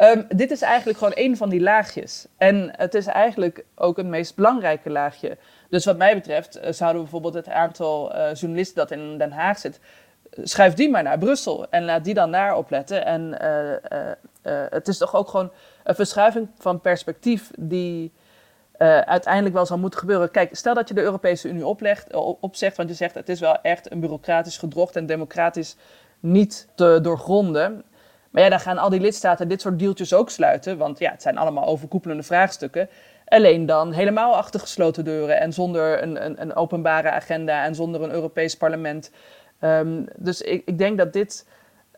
[0.00, 2.26] Um, dit is eigenlijk gewoon een van die laagjes.
[2.36, 5.38] En het is eigenlijk ook het meest belangrijke laagje.
[5.74, 9.32] Dus wat mij betreft uh, zouden we bijvoorbeeld het aantal uh, journalisten dat in Den
[9.32, 9.80] Haag zit,
[10.42, 13.04] schuif die maar naar Brussel en laat die dan daar opletten.
[13.04, 13.36] En
[14.70, 15.50] het is toch ook gewoon
[15.84, 18.12] een verschuiving van perspectief die
[19.04, 20.30] uiteindelijk wel zal moeten gebeuren.
[20.30, 23.60] Kijk, stel dat je de Europese Unie oplegt, opzegt, want je zegt het is wel
[23.62, 25.76] echt een bureaucratisch gedrocht en democratisch
[26.20, 27.84] niet te doorgronden.
[28.30, 31.22] Maar ja, dan gaan al die lidstaten dit soort deeltjes ook sluiten, want ja, het
[31.22, 32.88] zijn allemaal overkoepelende vraagstukken.
[33.24, 38.02] Alleen dan helemaal achter gesloten deuren en zonder een, een, een openbare agenda en zonder
[38.02, 39.10] een Europees parlement.
[39.60, 41.46] Um, dus ik, ik, denk dat dit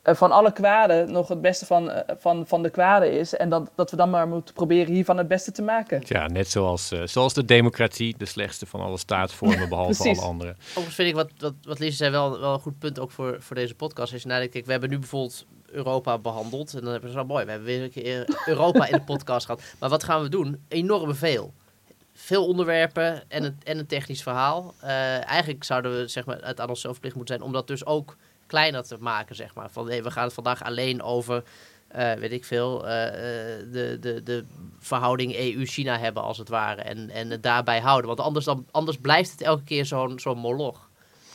[0.04, 3.36] uh, van alle kwaden nog het beste van, uh, van, van de kwaden is.
[3.36, 6.02] En dat, dat we dan maar moeten proberen hiervan het beste te maken.
[6.04, 10.54] Ja, net zoals, uh, zoals de democratie, de slechtste van alle staatsvormen, behalve alle andere.
[10.58, 13.36] Overigens vind ik wat, wat, wat Lise zei wel, wel een goed punt ook voor,
[13.38, 14.12] voor deze podcast.
[14.12, 16.74] Is namelijk, kijk, we hebben nu bijvoorbeeld Europa behandeld.
[16.74, 17.44] En dan hebben we zo mooi.
[17.44, 19.62] We hebben weer een keer Europa in de podcast gehad.
[19.78, 20.64] Maar wat gaan we doen?
[20.68, 21.52] Enorm veel.
[22.12, 24.74] Veel onderwerpen en een, en een technisch verhaal.
[24.82, 27.86] Uh, eigenlijk zouden we zeg maar, het aan onszelf verplicht moeten zijn om dat dus
[27.86, 29.36] ook kleiner te maken.
[29.36, 29.70] Zeg maar.
[29.70, 31.42] Van hey, we gaan het vandaag alleen over,
[31.96, 32.88] uh, weet ik veel, uh,
[33.72, 34.44] de, de, de
[34.78, 36.82] verhouding EU-China hebben als het ware.
[36.82, 38.06] En, en het daarbij houden.
[38.06, 40.88] Want anders, dan, anders blijft het elke keer zo'n zo'n moloch.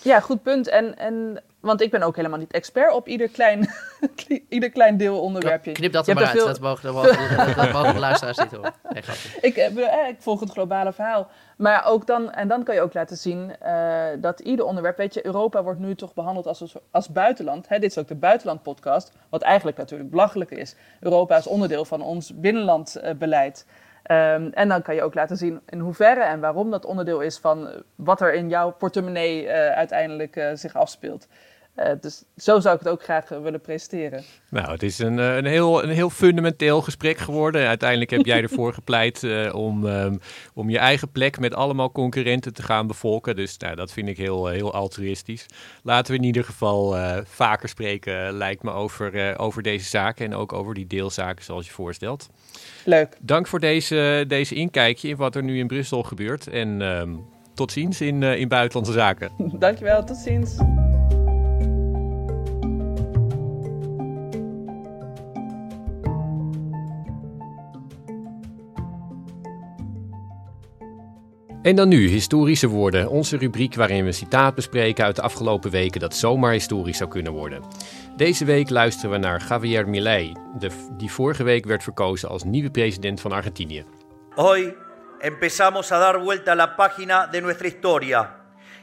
[0.03, 0.67] Ja, goed punt.
[0.67, 3.69] En, en want ik ben ook helemaal niet expert op ieder klein,
[4.49, 5.71] ieder klein deelonderwerpje.
[5.71, 6.45] Knip dat er maar uit, veel...
[6.45, 8.73] dat, mogen, dat, mogen, dat mogen de luisteraars niet horen.
[8.89, 9.03] Nee,
[9.41, 11.27] ik, eh, ik volg het globale verhaal.
[11.57, 15.13] Maar ook dan, en dan kan je ook laten zien uh, dat ieder onderwerp, weet
[15.13, 17.67] je, Europa wordt nu toch behandeld als, als buitenland.
[17.67, 20.75] Hè, dit is ook de buitenlandpodcast, wat eigenlijk natuurlijk belachelijk is.
[20.99, 23.65] Europa is onderdeel van ons binnenlandbeleid.
[23.67, 23.73] Uh,
[24.11, 27.37] Um, en dan kan je ook laten zien in hoeverre en waarom dat onderdeel is
[27.37, 31.27] van wat er in jouw portemonnee uh, uiteindelijk uh, zich afspeelt.
[31.77, 34.23] Uh, dus zo zou ik het ook graag willen presenteren.
[34.49, 37.67] Nou, het is een, een, heel, een heel fundamenteel gesprek geworden.
[37.67, 40.19] Uiteindelijk heb jij ervoor gepleit om, um,
[40.53, 43.35] om je eigen plek met allemaal concurrenten te gaan bevolken.
[43.35, 45.45] Dus nou, dat vind ik heel, heel altruïstisch.
[45.83, 50.53] Laten we in ieder geval vaker spreken, lijkt me, over, over deze zaken en ook
[50.53, 52.29] over die deelzaken zoals je voorstelt.
[52.85, 53.17] Leuk.
[53.21, 56.47] Dank voor deze, deze inkijkje in wat er nu in Brussel gebeurt.
[56.47, 59.31] En um, tot ziens in, in Buitenlandse Zaken.
[59.59, 60.57] Dankjewel, tot ziens.
[71.61, 75.71] En dan nu historische woorden, onze rubriek waarin we een citaat bespreken uit de afgelopen
[75.71, 77.63] weken dat zomaar historisch zou kunnen worden.
[78.15, 80.33] Deze week luisteren we naar Javier Milei,
[80.97, 83.85] die vorige week werd verkozen als nieuwe president van Argentinië.
[84.35, 84.75] Hoy
[85.19, 88.35] empezamos a dar vuelta la página de nuestra historia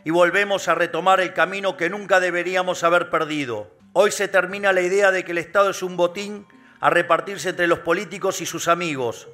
[0.04, 3.66] y volvemos a retomar el camino que nunca deberíamos haber perdido.
[3.92, 6.46] Hoy se termina la idea de que el Estado es un botín
[6.80, 9.26] a repartirse entre los políticos y sus amigos.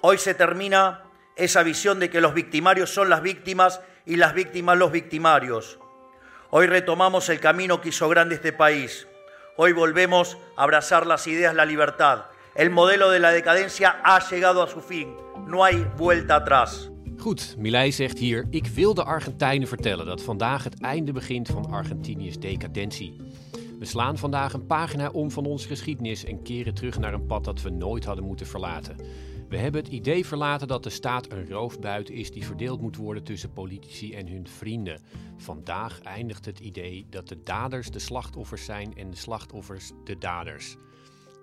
[0.00, 4.78] Hoy se termina esa visión de que los victimarios son las víctimas y las víctimas
[4.78, 5.78] los victimarios.
[6.50, 9.06] Hoy retomamos el camino que hizo grande este país.
[9.56, 12.26] Hoy volvemos a abrazar las ideas, la libertad.
[12.54, 15.14] El modelo de la decadencia ha llegado a su fin.
[15.46, 16.90] No hay vuelta atrás.
[17.18, 21.66] Goed, Milei zegt hier: Ik wil de Argentijnen vertellen dat vandaag het einde begint van
[21.70, 23.20] Argentinië's decadentie.
[23.78, 27.44] We slaan vandaag een pagina om van onze geschiedenis en keren terug naar een pad
[27.44, 28.96] dat we nooit hadden moeten verlaten.
[29.52, 33.22] We hebben het idee verlaten dat de staat een roofbuit is die verdeeld moet worden
[33.22, 35.00] tussen politici en hun vrienden.
[35.36, 40.76] Vandaag eindigt het idee dat de daders de slachtoffers zijn en de slachtoffers de daders.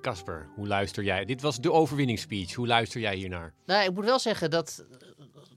[0.02, 1.26] Casper, hoe luister jij?
[1.26, 2.54] Dit was de overwinningsspeech.
[2.54, 3.54] Hoe luister jij hiernaar?
[3.66, 5.08] Nou, ik moet wel zeggen dat, eh,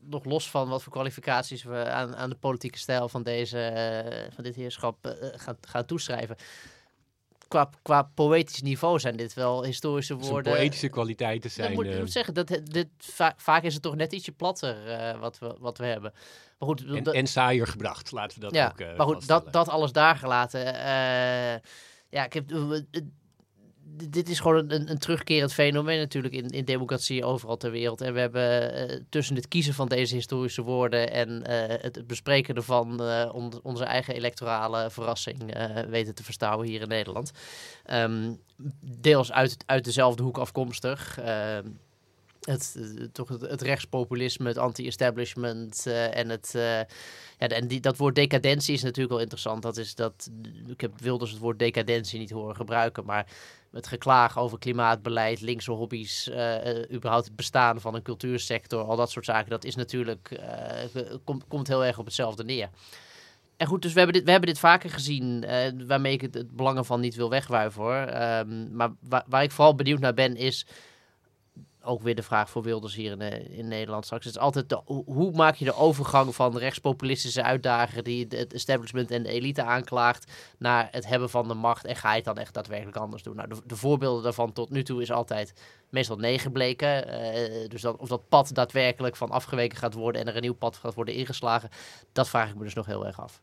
[0.01, 4.33] nog los van wat voor kwalificaties we aan, aan de politieke stijl van, deze, eh,
[4.35, 6.37] van dit heerschap uh, gaan, gaan toeschrijven.
[7.53, 10.53] Qua, qua poëtisch niveau zijn dit wel historische woorden.
[10.53, 11.71] poëtische kwaliteiten zijn.
[11.71, 14.77] Ik moet, uh, moet zeggen, dat, dit, va vaak is het toch net ietsje platter
[15.21, 16.13] wat, we, wat we hebben.
[16.59, 19.69] Maar goed, en, en saaier gebracht, laten we dat ja, ook Maar goed, dat, dat
[19.69, 20.61] alles daar gelaten.
[22.09, 22.51] ja, ik heb
[23.95, 28.01] dit is gewoon een, een, terugkerend fenomeen natuurlijk in, in democratie overal ter wereld.
[28.01, 32.55] En we hebben uh, tussen het kiezen van deze historische woorden en uh, het bespreken
[32.55, 33.01] ervan
[33.33, 35.55] on, onze eigen electorale verrassing
[35.89, 37.31] weten te verstouwen hier in Nederland.
[37.91, 38.41] Um,
[38.81, 41.19] deels uit, uit dezelfde hoek afkomstig.
[41.19, 41.67] Ehm,
[42.41, 42.77] het,
[43.13, 46.51] toch het, het, rechtspopulisme, het anti-establishment en het...
[47.39, 49.63] ja, en die, dat woord decadentie is natuurlijk wel interessant.
[49.63, 50.31] Dat is dat,
[50.67, 53.27] ik heb Wilders het woord decadentie niet horen gebruiken, maar
[53.73, 59.11] het geklaag over klimaatbeleid, linkse hobby's, uh, überhaupt het bestaan van een cultuursector, al dat
[59.11, 62.69] soort zaken, dat is natuurlijk, uh, komt, komt heel erg op hetzelfde neer.
[63.57, 65.47] En goed, dus we hebben dit, we hebben dit vaker gezien,
[65.87, 68.23] waarmee ik het, het belang van niet wil wegwuiven hoor.
[68.23, 68.91] Um, maar
[69.29, 70.67] waar ik vooral benieuwd naar ben, is
[71.85, 74.25] ook weer de vraag voor Wilders hier in, eh, in Nederland straks.
[74.25, 79.11] Het is altijd de, hoe maak je de overgang van rechtspopulistische uitdager die het establishment
[79.11, 82.39] en de elite aanklaagt naar het hebben van de macht en ga je het dan
[82.39, 83.37] echt daadwerkelijk anders doen?
[83.37, 85.53] Nou, de, de voorbeelden daarvan tot nu toe is altijd
[85.89, 87.09] meestal nee gebleken.
[87.09, 90.55] Uh, dus dat, of dat pad daadwerkelijk van afgeweken gaat worden en er een nieuw
[90.55, 91.71] pad gaat worden ingeslagen,
[92.13, 93.41] dat vraag ik me dus nog heel erg af.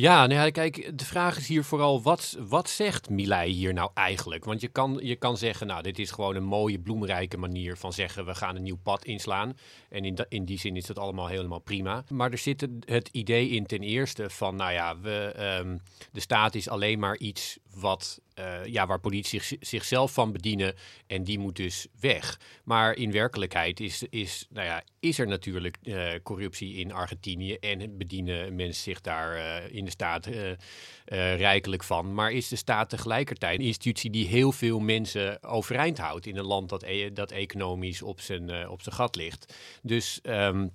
[0.00, 3.90] Ja, nou ja, kijk, de vraag is hier vooral, wat, wat zegt Milei hier nou
[3.94, 4.44] eigenlijk?
[4.44, 7.92] Want je kan, je kan zeggen, nou, dit is gewoon een mooie, bloemrijke manier van
[7.92, 9.56] zeggen, we gaan een nieuw pad inslaan.
[9.88, 12.04] En in, in die zin is dat allemaal helemaal prima.
[12.08, 15.80] Maar er zit het idee in ten eerste van, nou ja, we, um,
[16.12, 20.74] de staat is alleen maar iets wat uh, ja, waar politie zich, zichzelf van bedienen
[21.06, 22.40] en die moet dus weg.
[22.64, 27.98] Maar in werkelijkheid is, is, nou ja, is er natuurlijk uh, corruptie in Argentinië en
[27.98, 30.28] bedienen mensen zich daar uh, in de staat
[31.36, 32.14] rijkelijk van.
[32.14, 36.44] Maar is de staat tegelijkertijd een institutie die heel veel mensen overeind houdt in een
[36.44, 39.54] land dat, e dat economisch op zijn, op zijn gat ligt.
[39.82, 40.70] Dus um,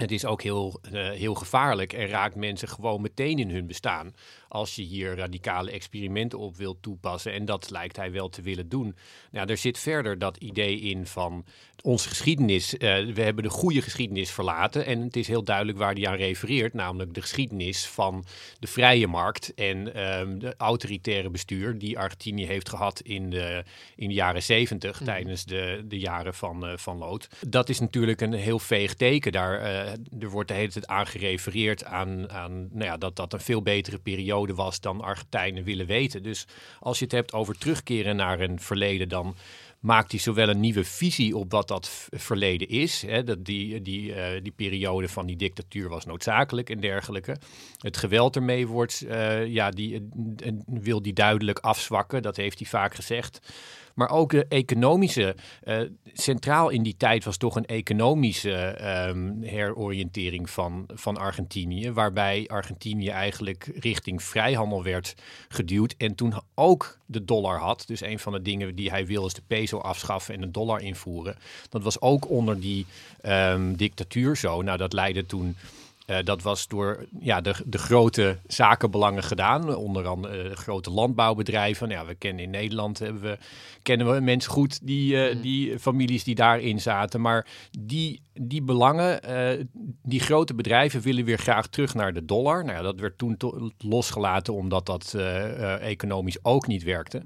[0.00, 4.14] het is ook heel, heel gevaarlijk en raakt mensen gewoon meteen in hun bestaan.
[4.50, 7.32] Als je hier radicale experimenten op wilt toepassen.
[7.32, 8.96] En dat lijkt hij wel te willen doen.
[9.30, 11.44] Nou, er zit verder dat idee in van
[11.82, 12.74] onze geschiedenis.
[12.74, 12.80] Uh,
[13.14, 14.86] we hebben de goede geschiedenis verlaten.
[14.86, 16.74] En het is heel duidelijk waar hij aan refereert.
[16.74, 18.24] Namelijk de geschiedenis van
[18.58, 19.54] de vrije markt.
[19.54, 23.64] En um, de autoritaire bestuur die Argentinië heeft gehad in de,
[23.96, 24.94] in de jaren zeventig.
[24.94, 25.04] Mhm.
[25.04, 27.28] Tijdens de, de jaren van, uh, van Lood.
[27.46, 29.60] Dat is natuurlijk een heel veeg teken daar
[30.20, 33.62] er wordt de hele tijd aan gerefereerd aan, aan nou ja, dat dat een veel
[33.62, 36.22] betere periode was dan Argentijnen willen weten.
[36.22, 36.46] Dus
[36.80, 39.36] als je het hebt over terugkeren naar een verleden, dan
[39.80, 43.02] maakt hij zowel een nieuwe visie op wat dat verleden is.
[43.02, 47.36] Hè, dat die, die, uh, die periode van die dictatuur was noodzakelijk en dergelijke.
[47.78, 52.22] Het geweld ermee wordt, uh, ja, die, uh, wil die duidelijk afzwakken.
[52.22, 53.40] Dat heeft hij vaak gezegd.
[53.94, 55.80] Maar ook de economische, uh,
[56.12, 61.92] centraal in die tijd was toch een economische um, heroriëntering van, van Argentinië.
[61.92, 65.14] Waarbij Argentinië eigenlijk richting vrijhandel werd
[65.48, 65.94] geduwd.
[65.98, 67.84] En toen ook de dollar had.
[67.86, 70.82] Dus een van de dingen die hij wil is de peso afschaffen en de dollar
[70.82, 71.36] invoeren.
[71.68, 72.86] Dat was ook onder die
[73.22, 74.62] um, dictatuur zo.
[74.62, 75.56] Nou, dat leidde toen
[76.24, 81.88] dat was door ja, de, de grote zakenbelangen gedaan, onder andere uh, grote landbouwbedrijven.
[81.88, 83.38] Nou, ja, we kennen in Nederland hebben we,
[83.82, 85.40] kennen we mensen goed, die, uh, mm.
[85.40, 87.20] die families die daarin zaten.
[87.20, 87.46] Maar
[87.78, 89.20] die, die belangen,
[90.02, 92.64] die grote bedrijven willen weer graag terug naar de dollar.
[92.64, 93.36] Nou ja, dat werd toen
[93.78, 95.14] losgelaten omdat dat
[95.80, 97.22] economisch ook niet werkte.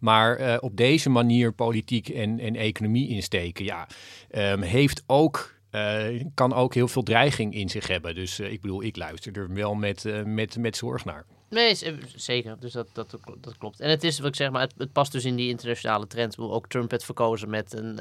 [0.00, 3.86] Maar op deze manier politiek en, en economie insteken, ja,
[4.30, 8.14] um, heeft ook uh, kan ook heel veel dreiging in zich hebben.
[8.14, 11.24] Dus uh, ik bedoel, ik luister er wel met, uh, met, met zorg naar.
[11.50, 11.78] Nee,
[12.14, 12.56] zeker.
[12.60, 13.80] Dus dat, dat, dat klopt.
[13.80, 16.38] En het is wat ik zeg, maar het, het past dus in die internationale trend.
[16.38, 17.96] Ook Trump het verkozen met een.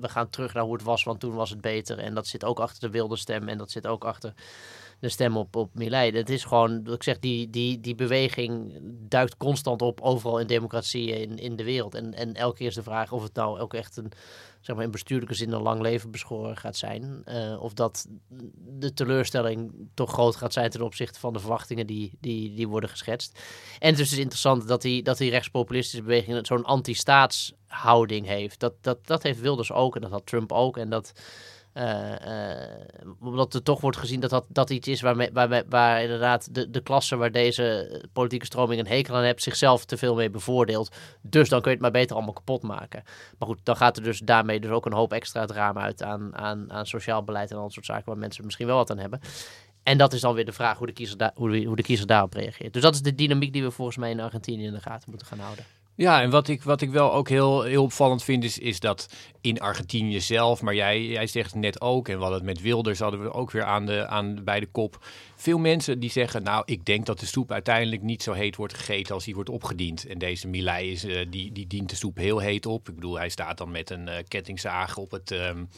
[0.00, 1.98] we gaan terug naar hoe het was, want toen was het beter.
[1.98, 3.48] En dat zit ook achter de wilde stem.
[3.48, 4.34] En dat zit ook achter
[4.98, 6.10] de stem op, op Milei.
[6.10, 8.78] Het is gewoon, ik zeg, die, die, die beweging
[9.08, 11.94] duikt constant op overal in democratieën in, in de wereld.
[11.94, 14.12] En, en elke keer is de vraag of het nou ook echt een,
[14.60, 17.22] zeg maar in bestuurlijke zin een lang leven beschoren gaat zijn.
[17.26, 18.06] Uh, of dat
[18.78, 22.90] de teleurstelling toch groot gaat zijn ten opzichte van de verwachtingen die, die, die worden
[22.90, 23.40] geschetst.
[23.78, 28.60] En het is dus interessant dat die, dat die rechtspopulistische beweging zo'n anti-staatshouding heeft.
[28.60, 30.76] Dat, dat, dat heeft Wilders ook en dat had Trump ook.
[30.76, 31.12] En dat
[33.20, 36.80] omdat er toch wordt gezien dat dat, iets is waarmee, waar, waar inderdaad de, de
[36.80, 40.96] klasse waar deze politieke stroming een hekel aan hebt, zichzelf te veel mee bevoordeelt.
[41.22, 43.02] Dus dan kun je het maar beter allemaal kapot maken.
[43.38, 46.36] Maar goed, dan gaat er dus daarmee dus ook een hoop extra drama uit aan,
[46.36, 48.98] aan, aan sociaal beleid en al dat soort zaken waar mensen misschien wel wat aan
[48.98, 49.20] hebben.
[49.82, 52.06] En dat is dan weer de vraag hoe de, kiezer hoe, de, hoe de kiezer
[52.06, 52.72] daarop reageert.
[52.72, 55.26] Dus dat is de dynamiek die we volgens mij in Argentinië in de gaten moeten
[55.26, 55.64] gaan houden.
[55.96, 59.08] Ja, en wat ik, wat ik wel ook heel, heel opvallend vind, is, is dat
[59.40, 63.22] in Argentinië zelf, maar jij, jij zegt net ook, en wat het met Wilders hadden
[63.22, 65.04] we ook weer aan de, aan, bij de kop.
[65.36, 68.74] Veel mensen die zeggen, nou, ik denk dat de soep uiteindelijk niet zo heet wordt
[68.74, 70.06] gegeten als die wordt opgediend.
[70.06, 72.88] En deze Milei is, uh, die, die dient de soep heel heet op.
[72.88, 75.68] Ik bedoel, hij staat dan met een uh, kettingzaag op het, um,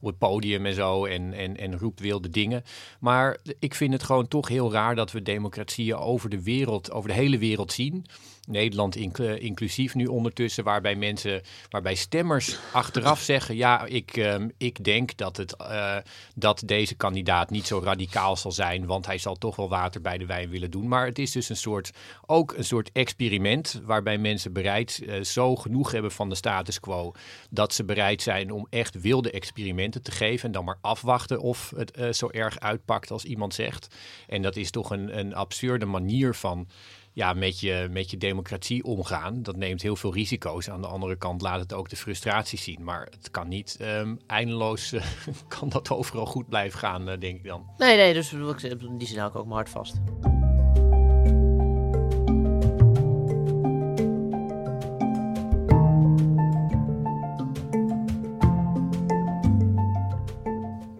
[0.00, 2.62] op het podium en zo en, en, en roept wilde dingen.
[3.00, 7.08] Maar ik vind het gewoon toch heel raar dat we democratieën over de wereld, over
[7.08, 8.06] de hele wereld zien.
[8.46, 8.96] Nederland
[9.38, 15.36] inclusief nu ondertussen, waarbij mensen, waarbij stemmers achteraf zeggen: ja, ik, um, ik denk dat,
[15.36, 15.96] het, uh,
[16.34, 20.18] dat deze kandidaat niet zo radicaal zal zijn, want hij zal toch wel water bij
[20.18, 20.88] de wijn willen doen.
[20.88, 21.90] Maar het is dus een soort,
[22.26, 27.12] ook een soort experiment waarbij mensen bereid uh, zo genoeg hebben van de status quo
[27.50, 31.72] dat ze bereid zijn om echt wilde experimenten te geven en dan maar afwachten of
[31.76, 33.94] het zo erg uitpakt als iemand zegt.
[34.26, 36.68] En dat is toch een, een absurde manier van
[37.16, 39.42] ja, met, je, met je democratie omgaan.
[39.42, 40.70] Dat neemt heel veel risico's.
[40.70, 42.84] Aan de andere kant laat het ook de frustratie zien.
[42.84, 44.94] Maar het kan niet um, eindeloos,
[45.58, 47.66] kan dat overal goed blijven gaan, uh, denk ik dan.
[47.76, 48.30] Nee, nee, dus
[48.98, 49.94] die zin hou ik ook mijn hart vast.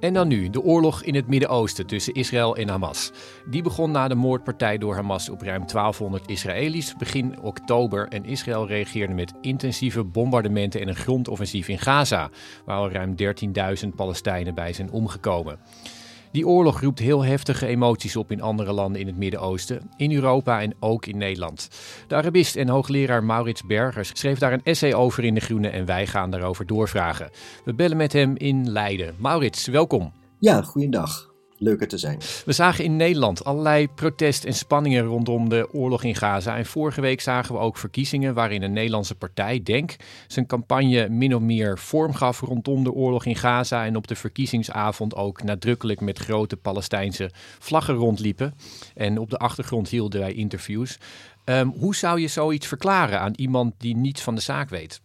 [0.07, 3.13] En dan nu, de oorlog in het Midden-Oosten tussen Israël en Hamas.
[3.47, 8.09] Die begon na de moordpartij door Hamas op ruim 1200 Israëli's begin oktober.
[8.09, 12.31] En Israël reageerde met intensieve bombardementen en een grondoffensief in Gaza,
[12.65, 13.15] waar al ruim
[13.85, 15.59] 13.000 Palestijnen bij zijn omgekomen.
[16.37, 20.61] Die oorlog roept heel heftige emoties op in andere landen in het Midden-Oosten, in Europa
[20.61, 21.69] en ook in Nederland.
[22.07, 25.85] De Arabist en hoogleraar Maurits Bergers schreef daar een essay over in De Groene en
[25.85, 27.31] wij gaan daarover doorvragen.
[27.65, 29.15] We bellen met hem in Leiden.
[29.19, 30.13] Maurits, welkom.
[30.39, 32.19] Ja, goeiedag leuker te zijn.
[32.45, 36.57] We zagen in Nederland allerlei protest en spanningen rondom de oorlog in Gaza.
[36.57, 41.35] En vorige week zagen we ook verkiezingen waarin een Nederlandse partij, Denk, zijn campagne min
[41.35, 43.85] of meer vorm gaf rondom de oorlog in Gaza.
[43.85, 48.55] En op de verkiezingsavond ook nadrukkelijk met grote Palestijnse vlaggen rondliepen.
[48.95, 50.99] En op de achtergrond hielden wij interviews.
[51.45, 55.01] Um, hoe zou je zoiets verklaren aan iemand die niets van de zaak weet?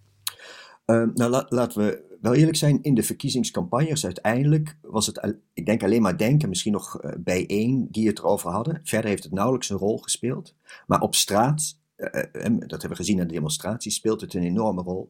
[0.85, 5.65] Um, nou, la laten we wel eerlijk zijn, in de verkiezingscampagnes uiteindelijk was het, ik
[5.65, 8.81] denk alleen maar denken, misschien nog uh, bij één die het erover hadden.
[8.83, 10.55] Verder heeft het nauwelijks een rol gespeeld.
[10.87, 12.07] Maar op straat, uh,
[12.41, 15.09] dat hebben we gezien aan de demonstraties, speelt het een enorme rol.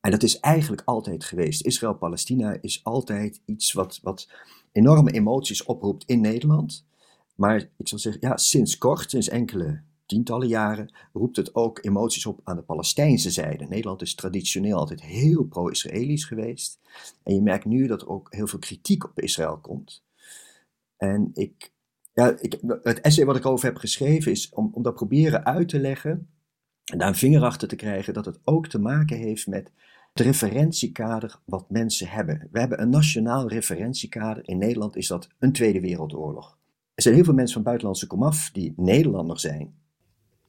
[0.00, 1.62] En dat is eigenlijk altijd geweest.
[1.62, 4.28] Israël-Palestina is altijd iets wat, wat
[4.72, 6.86] enorme emoties oproept in Nederland.
[7.34, 12.26] Maar ik zal zeggen, ja, sinds kort, sinds enkele tientallen jaren roept het ook emoties
[12.26, 13.66] op aan de Palestijnse zijde.
[13.66, 16.80] Nederland is traditioneel altijd heel pro-Israëlisch geweest.
[17.22, 20.04] En je merkt nu dat er ook heel veel kritiek op Israël komt.
[20.96, 21.72] En ik,
[22.12, 25.68] ja, ik, het essay wat ik over heb geschreven is om, om dat proberen uit
[25.68, 26.28] te leggen
[26.84, 29.72] en daar een vinger achter te krijgen dat het ook te maken heeft met
[30.12, 32.48] het referentiekader wat mensen hebben.
[32.50, 34.48] We hebben een nationaal referentiekader.
[34.48, 36.58] In Nederland is dat een Tweede Wereldoorlog.
[36.94, 39.74] Er zijn heel veel mensen van buitenlandse komaf die Nederlander zijn,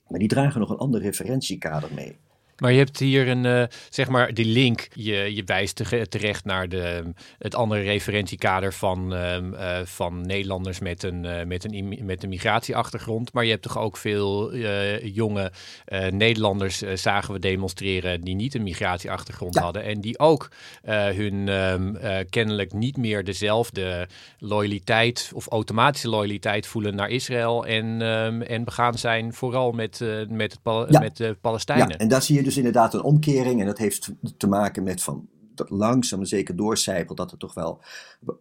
[0.09, 2.17] maar die dragen nog een ander referentiekader mee.
[2.57, 4.87] Maar je hebt hier een, uh, zeg maar, die link.
[4.93, 5.75] Je, je wijst
[6.09, 7.03] terecht naar de,
[7.37, 9.37] het andere referentiekader van, uh,
[9.83, 13.33] van Nederlanders met een, uh, met, een, met een migratieachtergrond.
[13.33, 14.55] Maar je hebt toch ook veel
[15.05, 15.51] jonge
[16.09, 19.61] Nederlanders, zagen we demonstreren, die niet een migratieachtergrond ja.
[19.61, 19.83] hadden.
[19.83, 20.49] En die ook
[20.81, 24.07] hun ehm, kennelijk niet meer dezelfde
[24.39, 27.65] loyaliteit of automatische loyaliteit voelen naar Israël.
[27.65, 30.99] En, um, en begaan zijn vooral met, met, het ja.
[30.99, 31.89] met de Palestijnen.
[31.89, 33.59] Ja, en daar zie je dus inderdaad een omkering.
[33.59, 37.53] En dat heeft te maken met van dat langzaam en zeker doorcijpelt dat er toch
[37.53, 37.81] wel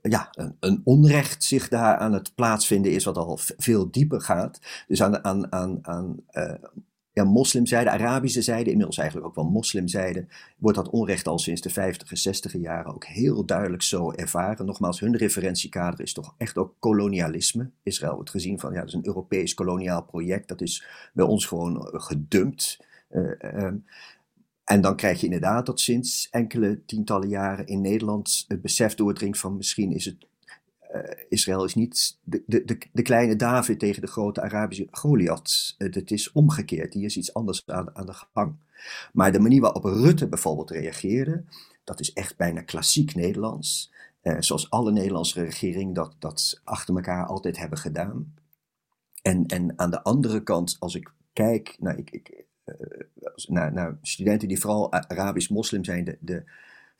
[0.03, 4.61] ja, een, een, onrecht zich daar aan het plaatsvinden is, wat al veel dieper gaat.
[4.88, 6.55] Dus aan, aan, aan, aan uh,
[7.12, 10.27] ja, moslimzijde, Arabische zijde, inmiddels eigenlijk ook wel moslimzijde,
[10.59, 14.66] wordt dat onrecht al sinds de 50 en 60 jaren ook heel duidelijk zo ervaren.
[14.66, 17.71] Nogmaals, hun referentiekader is toch echt ook kolonialisme.
[17.83, 21.47] Israël wordt gezien van, ja, dat is een Europees koloniaal project, dat is bij ons
[21.47, 22.86] gewoon gedumpt.
[23.11, 23.73] Uh,
[24.64, 29.38] en dan krijg je inderdaad dat sinds enkele tientallen jaren in Nederland het besef doordringt
[29.38, 30.27] van misschien is het
[30.95, 35.74] uh, Israël is niet de, de, de, kleine David tegen de grote Arabische Goliath.
[35.78, 36.95] Uh, het is omgekeerd.
[36.95, 38.55] Hier is iets anders aan, aan de gang.
[39.12, 41.45] Maar de manier waarop Rutte bijvoorbeeld reageerde,
[41.85, 43.93] dat is echt bijna klassiek Nederlands.
[44.39, 48.35] Zoals alle Nederlandse regeringen dat, dat achter elkaar altijd hebben gedaan.
[49.22, 52.45] En, en aan de andere kant, als ik kijk naar, ik, ik,
[53.47, 56.45] naar, naar studenten die vooral Arabisch-moslim zijn, de, de,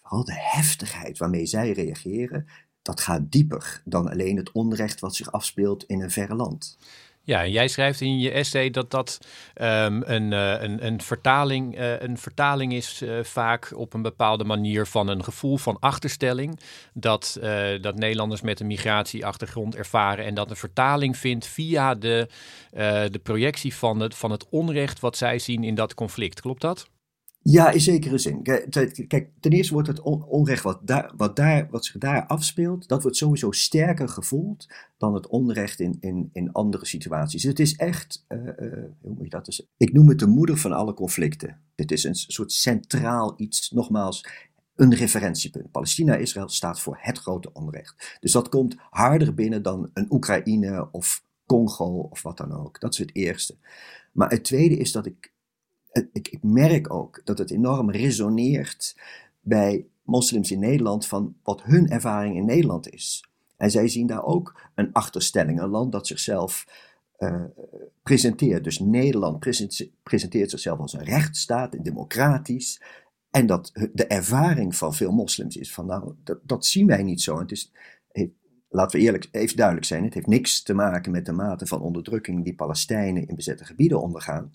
[0.03, 2.47] vooral de heftigheid waarmee zij reageren,
[2.83, 6.79] dat gaat dieper dan alleen het onrecht wat zich afspeelt in een verre land.
[7.27, 9.19] Ja, en jij schrijft in je essay dat dat
[9.61, 14.45] um, een, uh, een, een, vertaling, uh, een vertaling is uh, vaak op een bepaalde
[14.45, 16.61] manier van een gevoel van achterstelling.
[16.93, 17.39] Dat,
[17.81, 22.29] dat Nederlanders met een migratieachtergrond ervaren en dat een vertaling vindt via de,
[23.11, 26.41] de projectie van het, van het onrecht wat zij zien in dat conflict.
[26.41, 26.89] Klopt dat?
[27.49, 28.43] Ja, in zekere zin.
[28.43, 33.03] Kijk, ten eerste wordt het onrecht wat, daar, wat, daar, wat zich daar afspeelt, dat
[33.03, 34.69] wordt sowieso sterker gevoeld
[34.99, 37.43] dan het onrecht in, in, in andere situaties.
[37.43, 38.53] Het is echt, uh, uh,
[39.01, 39.67] hoe moet je dat dus?
[39.77, 41.61] Ik noem het de moeder van alle conflicten.
[41.75, 44.27] Het is een soort centraal iets, nogmaals,
[44.77, 45.71] een referentiepunt.
[45.71, 48.17] Palestina-Israël staat voor het grote onrecht.
[48.21, 52.81] Dus dat komt harder binnen dan een Oekraïne of Congo of wat dan ook.
[52.81, 53.57] Dat is het eerste.
[54.13, 55.35] Maar het tweede is dat ik
[56.13, 58.97] ik, ik merk ook dat het enorm resoneert
[59.41, 63.25] bij moslims in Nederland van wat hun ervaring in Nederland is.
[63.57, 66.67] En zij zien daar ook een achterstelling, een land dat zichzelf
[67.19, 67.45] uh,
[68.03, 68.65] presenteert.
[68.65, 69.39] Dus Nederland
[70.03, 72.83] presenteert zichzelf als een rechtsstaat, democratisch.
[73.31, 77.23] En dat de ervaring van veel moslims is van, nou, dat, dat zien wij niet
[77.23, 77.39] zo.
[77.39, 77.73] Het is,
[78.69, 81.81] laten we eerlijk, even duidelijk zijn, het heeft niks te maken met de mate van
[81.81, 84.53] onderdrukking die Palestijnen in bezette gebieden ondergaan.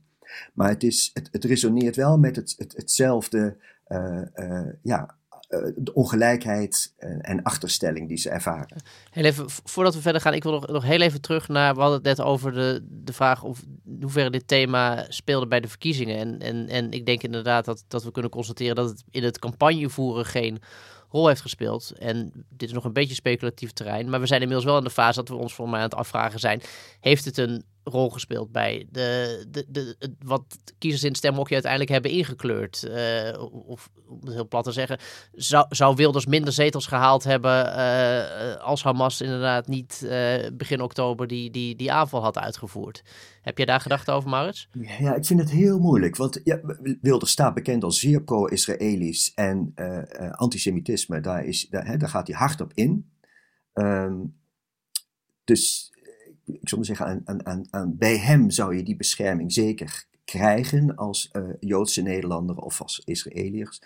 [0.53, 3.57] Maar het, is, het, het resoneert wel met het, het, hetzelfde,
[3.87, 5.15] uh, uh, ja,
[5.49, 8.83] uh, de ongelijkheid en achterstelling die ze ervaren.
[9.11, 11.79] Heel even, voordat we verder gaan, ik wil nog, nog heel even terug naar, we
[11.79, 13.63] hadden het net over de, de vraag of
[13.99, 16.17] hoeverre dit thema speelde bij de verkiezingen.
[16.17, 19.39] En, en, en ik denk inderdaad dat, dat we kunnen constateren dat het in het
[19.39, 20.61] campagnevoeren geen
[21.09, 21.91] rol heeft gespeeld.
[21.99, 24.09] En dit is nog een beetje speculatief terrein.
[24.09, 25.95] Maar we zijn inmiddels wel in de fase dat we ons voor mij aan het
[25.95, 26.61] afvragen zijn.
[26.99, 30.43] Heeft het een rol gespeeld bij de, de, de, wat
[30.77, 32.87] kiezers in het stemhokje uiteindelijk hebben ingekleurd.
[32.87, 34.99] Uh, of om heel plat te zeggen,
[35.31, 41.27] zou, zou Wilders minder zetels gehaald hebben uh, als Hamas inderdaad niet uh, begin oktober
[41.27, 43.03] die, die, die aanval had uitgevoerd.
[43.41, 44.69] Heb je daar gedachten over, Maurits?
[44.99, 46.15] Ja, ik vind het heel moeilijk.
[46.15, 46.59] Want ja,
[47.01, 49.73] Wilders staat bekend als zeer pro-Israëlisch en
[50.31, 51.21] antisemitisme.
[51.21, 53.11] Daar, is, daar, hè, daar gaat hij hard op in.
[53.73, 54.39] Um,
[55.43, 55.90] dus
[56.61, 60.95] ik zou maar zeggen, aan, aan, aan, bij hem zou je die bescherming zeker krijgen
[60.95, 63.81] als uh, Joodse Nederlander of als Israëliërs.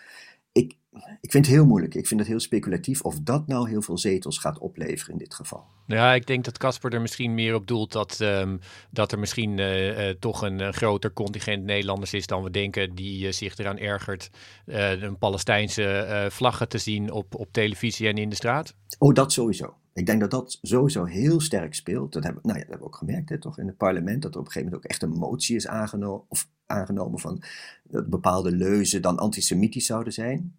[0.51, 0.78] Ik,
[1.22, 1.96] ik vind het heel moeilijk.
[1.96, 5.34] Ik vind het heel speculatief of dat nou heel veel zetels gaat opleveren in dit
[5.34, 5.64] geval.
[5.88, 8.60] Ja, ik denk dat Casper er misschien meer op doelt dat, um,
[8.91, 13.26] dat er misschien uh, uh, toch een, groter contingent Nederlanders is dan we denken, die
[13.26, 14.30] uh, zich eraan ergert
[14.66, 18.76] een Palestijnse vlaggen te zien op, op televisie en in de straat.
[18.98, 19.76] Oh, dat sowieso.
[19.93, 22.14] Ik denk dat dat sowieso heel sterk speelt.
[22.14, 24.34] Dat hebben, nou ja, dat hebben we ook gemerkt hè, toch in het parlement, dat
[24.34, 27.43] er op een gegeven moment ook echt een motie is aangenomen, of aangenomen van
[27.84, 30.56] dat bepaalde leuzen dan antisemitisch zouden zijn.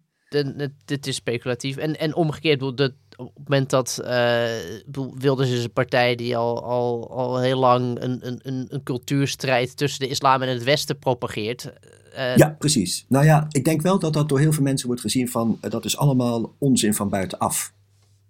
[0.85, 1.77] Dit is speculatief.
[1.77, 2.93] En, en omgekeerd, op het
[3.35, 4.45] moment dat uh,
[5.17, 9.99] Wilders is een partij die al, al, al heel lang een, een, een cultuurstrijd tussen
[9.99, 11.73] de islam en het Westen propageert.
[12.13, 13.05] Uh, ja, precies.
[13.07, 15.85] Nou ja, ik denk wel dat dat door heel veel mensen wordt gezien van dat
[15.85, 17.73] is allemaal onzin van buitenaf.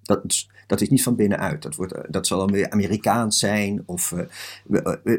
[0.01, 1.61] Dat is, dat is niet van binnenuit.
[1.61, 3.83] Dat, wordt, dat zal dan weer Amerikaans zijn.
[3.85, 4.13] Of,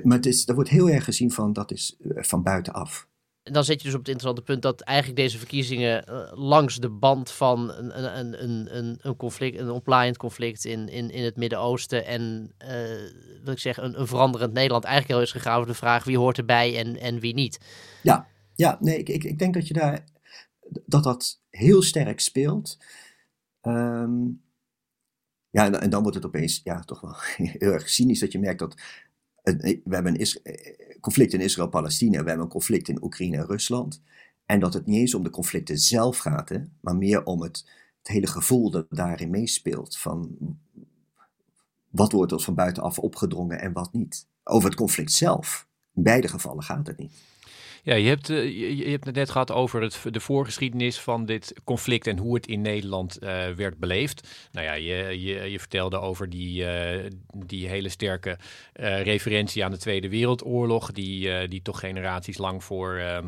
[0.02, 3.06] maar het is, dat wordt heel erg gezien van dat is van buitenaf
[3.52, 6.88] dan zit je dus op het interessante punt dat eigenlijk deze verkiezingen uh, langs de
[6.88, 11.36] band van een, een, een, een, een conflict, een oplaaiend conflict in, in, in het
[11.36, 12.68] Midden-Oosten en uh,
[13.42, 16.18] wil ik zeggen, een, een veranderend Nederland eigenlijk heel is gegaan over de vraag wie
[16.18, 17.60] hoort erbij en, en wie niet.
[18.02, 20.04] Ja, ja nee, ik, ik, ik denk dat je daar
[20.84, 22.78] dat dat heel sterk speelt.
[23.62, 24.42] Um,
[25.50, 27.14] ja, en, en, dan wordt het opeens ja, toch wel
[27.58, 28.80] heel erg cynisch dat je merkt dat
[29.56, 34.02] we hebben een eh, conflict in Israël-Palestina, we hebben een conflict in Oekraïne en Rusland.
[34.46, 37.64] En dat het niet eens om de conflicten zelf gaat, hè, maar meer om het,
[37.98, 39.98] het hele gevoel dat daarin meespeelt.
[39.98, 40.36] Van
[41.88, 44.26] wat wordt ons van buitenaf opgedrongen en wat niet.
[44.44, 45.66] Over het conflict zelf.
[45.94, 47.12] In beide gevallen gaat het niet.
[47.88, 51.54] Ja, je hebt, je, je, hebt het net gehad over het, de voorgeschiedenis van dit
[51.64, 53.18] conflict en hoe het in Nederland
[53.56, 54.28] werd beleefd.
[54.52, 56.66] Nou ja, je, je, je vertelde over die,
[57.32, 58.38] die hele sterke
[59.02, 62.96] referentie aan de Tweede Wereldoorlog, die, die toch generaties lang voor.
[62.96, 63.26] Ehm,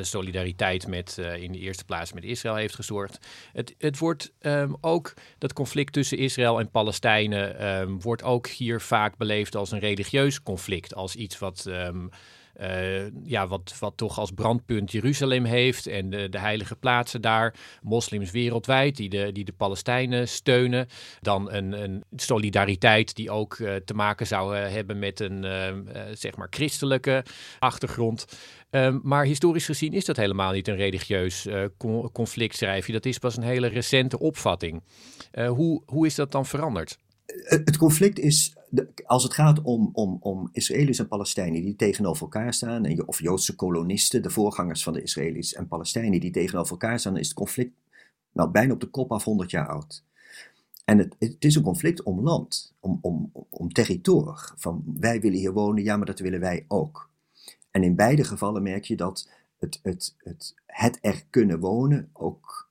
[0.00, 3.26] solidariteit met, in de eerste plaats met Israël heeft gezorgd.
[3.52, 8.80] Het, het wordt um, ook, dat conflict tussen Israël en Palestijnen, um, wordt ook hier
[8.80, 10.94] vaak beleefd als een religieus conflict.
[10.94, 11.66] Als iets wat
[13.24, 17.54] ja, wat, wat toch als brandpunt Jeruzalem heeft en de, de heilige plaatsen daar.
[17.82, 20.86] Moslims wereldwijd die de, die de Palestijnen steunen.
[21.20, 25.44] Dan een, een solidariteit die ook uh, te maken zou hebben met een
[26.12, 27.24] zeg maar christelijke
[27.58, 28.26] achtergrond.
[28.70, 31.48] Um, maar historisch gezien is dat helemaal niet een religieus
[32.12, 32.92] conflict, schrijf je.
[32.92, 34.82] Dat is pas een hele recente opvatting.
[35.46, 36.98] hoe, hoe is dat dan veranderd?
[37.44, 38.56] Het conflict is
[39.04, 43.20] als het gaat om, om, om Israëli's en Palestijnen die tegenover elkaar staan, en, of
[43.20, 47.36] Joodse kolonisten, de voorgangers van de Israëli's en Palestijnen die tegenover elkaar staan, is het
[47.36, 47.74] conflict
[48.32, 50.04] nou, bijna op de kop af 100 jaar oud.
[50.84, 54.52] En het, het is een conflict om land, om, om, om territorie.
[54.56, 57.10] Van wij willen hier wonen, ja, maar dat willen wij ook.
[57.70, 62.65] En in beide gevallen merk je dat het, het, het, het er kunnen wonen ook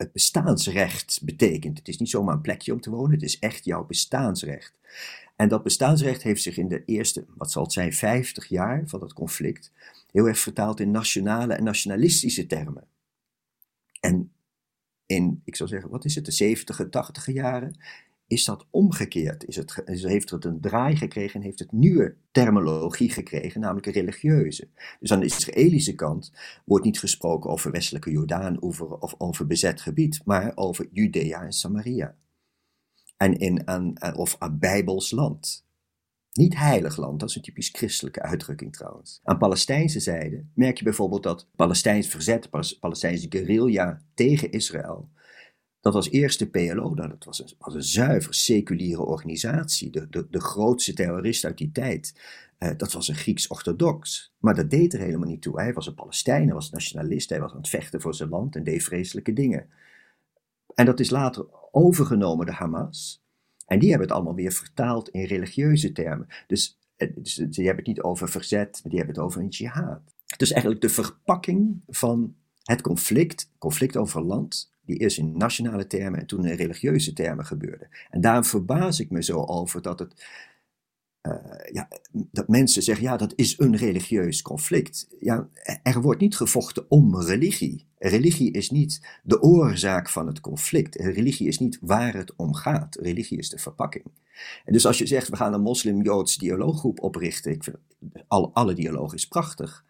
[0.00, 1.78] het bestaansrecht betekent.
[1.78, 4.74] Het is niet zomaar een plekje om te wonen, het is echt jouw bestaansrecht.
[5.36, 9.00] En dat bestaansrecht heeft zich in de eerste, wat zal het zijn, 50 jaar van
[9.00, 9.72] dat conflict,
[10.10, 12.84] heel erg vertaald in nationale en nationalistische termen.
[14.00, 14.32] En
[15.06, 17.80] in, ik zou zeggen, wat is het, de 70 80 jaren,
[18.30, 19.44] is dat omgekeerd.
[19.44, 24.68] Is het, heeft het een draai gekregen en heeft het nieuwe terminologie gekregen, namelijk religieuze.
[25.00, 26.32] Dus aan de Israëlische kant
[26.64, 32.14] wordt niet gesproken over westelijke Jordaan of over bezet gebied, maar over Judea en Samaria
[33.16, 35.66] en in een, of een bijbels land.
[36.32, 39.20] Niet heilig land, dat is een typisch christelijke uitdrukking trouwens.
[39.22, 42.50] Aan Palestijnse zijde merk je bijvoorbeeld dat Palestijns verzet,
[42.80, 45.08] Palestijnse guerrilla tegen Israël,
[45.80, 50.08] dat was eerst de PLO, nou, dat was een, was een zuiver seculiere organisatie, de,
[50.08, 52.20] de, de grootste terrorist uit die tijd.
[52.58, 54.32] Uh, dat was een Grieks-orthodox.
[54.38, 55.60] Maar dat deed er helemaal niet toe.
[55.60, 58.56] Hij was een Palestijn, hij was nationalist, hij was aan het vechten voor zijn land
[58.56, 59.68] en deed vreselijke dingen.
[60.74, 63.24] En dat is later overgenomen, de Hamas.
[63.66, 66.26] En die hebben het allemaal weer vertaald in religieuze termen.
[66.46, 69.48] Dus, eh, dus die hebben het niet over verzet, maar die hebben het over een
[69.48, 70.14] jihad.
[70.36, 76.20] Dus eigenlijk de verpakking van het conflict, conflict over land, die eerst in nationale termen
[76.20, 77.88] en toen in religieuze termen gebeurde.
[78.10, 80.14] En daarom verbaas ik me zo over dat het
[81.22, 81.34] uh,
[81.72, 85.08] ja, dat mensen zeggen, ja, dat is een religieus conflict.
[85.18, 85.48] Ja,
[85.82, 87.86] er wordt niet gevochten om religie.
[87.98, 90.94] Religie is niet de oorzaak van het conflict.
[90.94, 92.96] Religie is niet waar het om gaat.
[93.00, 94.04] Religie is de verpakking.
[94.64, 97.76] En dus als je zegt, we gaan een moslim-joods dialooggroep oprichten, ik vind
[98.52, 99.84] alle dialoog is prachtig.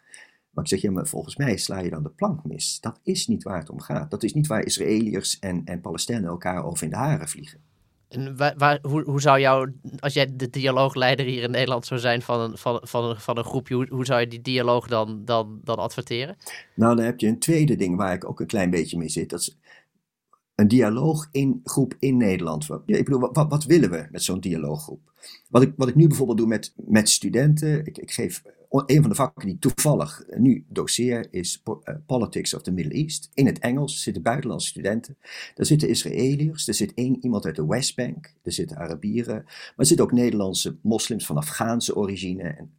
[0.51, 2.79] Maar ik zeg, ja, maar volgens mij sla je dan de plank mis.
[2.81, 4.11] Dat is niet waar het om gaat.
[4.11, 7.61] Dat is niet waar Israëliërs en, en Palestijnen elkaar over in de haren vliegen.
[8.09, 12.23] En waar, hoe, hoe zou jou, als jij de dialoogleider hier in Nederland zou zijn
[12.23, 15.25] van een, van, van een, van een groepje, hoe, hoe zou je die dialoog dan,
[15.25, 16.37] dan, dan adverteren?
[16.75, 19.31] Nou, dan heb je een tweede ding waar ik ook een klein beetje mee zit.
[19.31, 19.59] Dat is
[20.55, 22.69] een dialooggroep in Nederland.
[22.87, 25.13] Ik bedoel, wat, wat willen we met zo'n dialooggroep?
[25.49, 29.11] Wat ik, wat ik nu bijvoorbeeld doe met, met studenten, ik, ik geef een van
[29.11, 33.31] de vakken die toevallig nu doseer is eh, Politics of the Middle East.
[33.35, 35.19] In het Engels zitten buitenlandse studenten.
[35.55, 39.87] Daar zitten Israëliërs, er zit één iemand uit de Westbank, er zitten Arabieren, maar er
[39.87, 42.43] zitten ook Nederlandse moslims van Afghaanse origine.
[42.43, 42.75] En,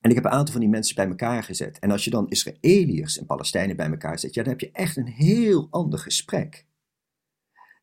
[0.00, 1.78] en ik heb een aantal van die mensen bij elkaar gezet.
[1.78, 4.96] En als je dan Israëliërs en Palestijnen bij elkaar zet, ja, dan heb je echt
[4.96, 6.66] een heel ander gesprek.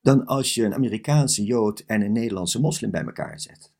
[0.01, 3.73] Dan als je een Amerikaanse Jood en een Nederlandse moslim bij elkaar zet.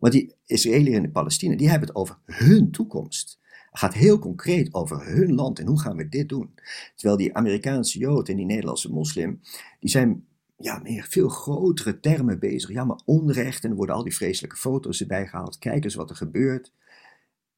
[0.00, 3.38] Want die Israëliërs en de Palestinen, die hebben het over hun toekomst.
[3.70, 6.54] Het gaat heel concreet over hun land en hoe gaan we dit doen.
[6.94, 9.40] Terwijl die Amerikaanse Jood en die Nederlandse moslim,
[9.80, 10.24] die zijn
[10.56, 12.70] ja, meer veel grotere termen bezig.
[12.70, 15.58] Ja, maar onrecht en er worden al die vreselijke foto's erbij gehaald.
[15.58, 16.72] Kijk eens wat er gebeurt.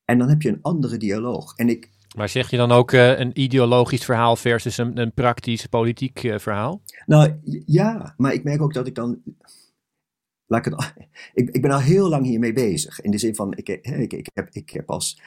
[0.05, 1.57] En dan heb je een andere dialoog.
[1.57, 5.67] En ik, maar zeg je dan ook uh, een ideologisch verhaal versus een, een praktisch
[5.67, 6.83] politiek uh, verhaal?
[7.07, 9.23] Nou ja, maar ik merk ook dat ik dan
[10.47, 10.67] Laat
[11.35, 13.01] ik, ik, ben al heel lang hiermee bezig.
[13.01, 15.23] In de zin van, ik, ik, heb, ik heb als.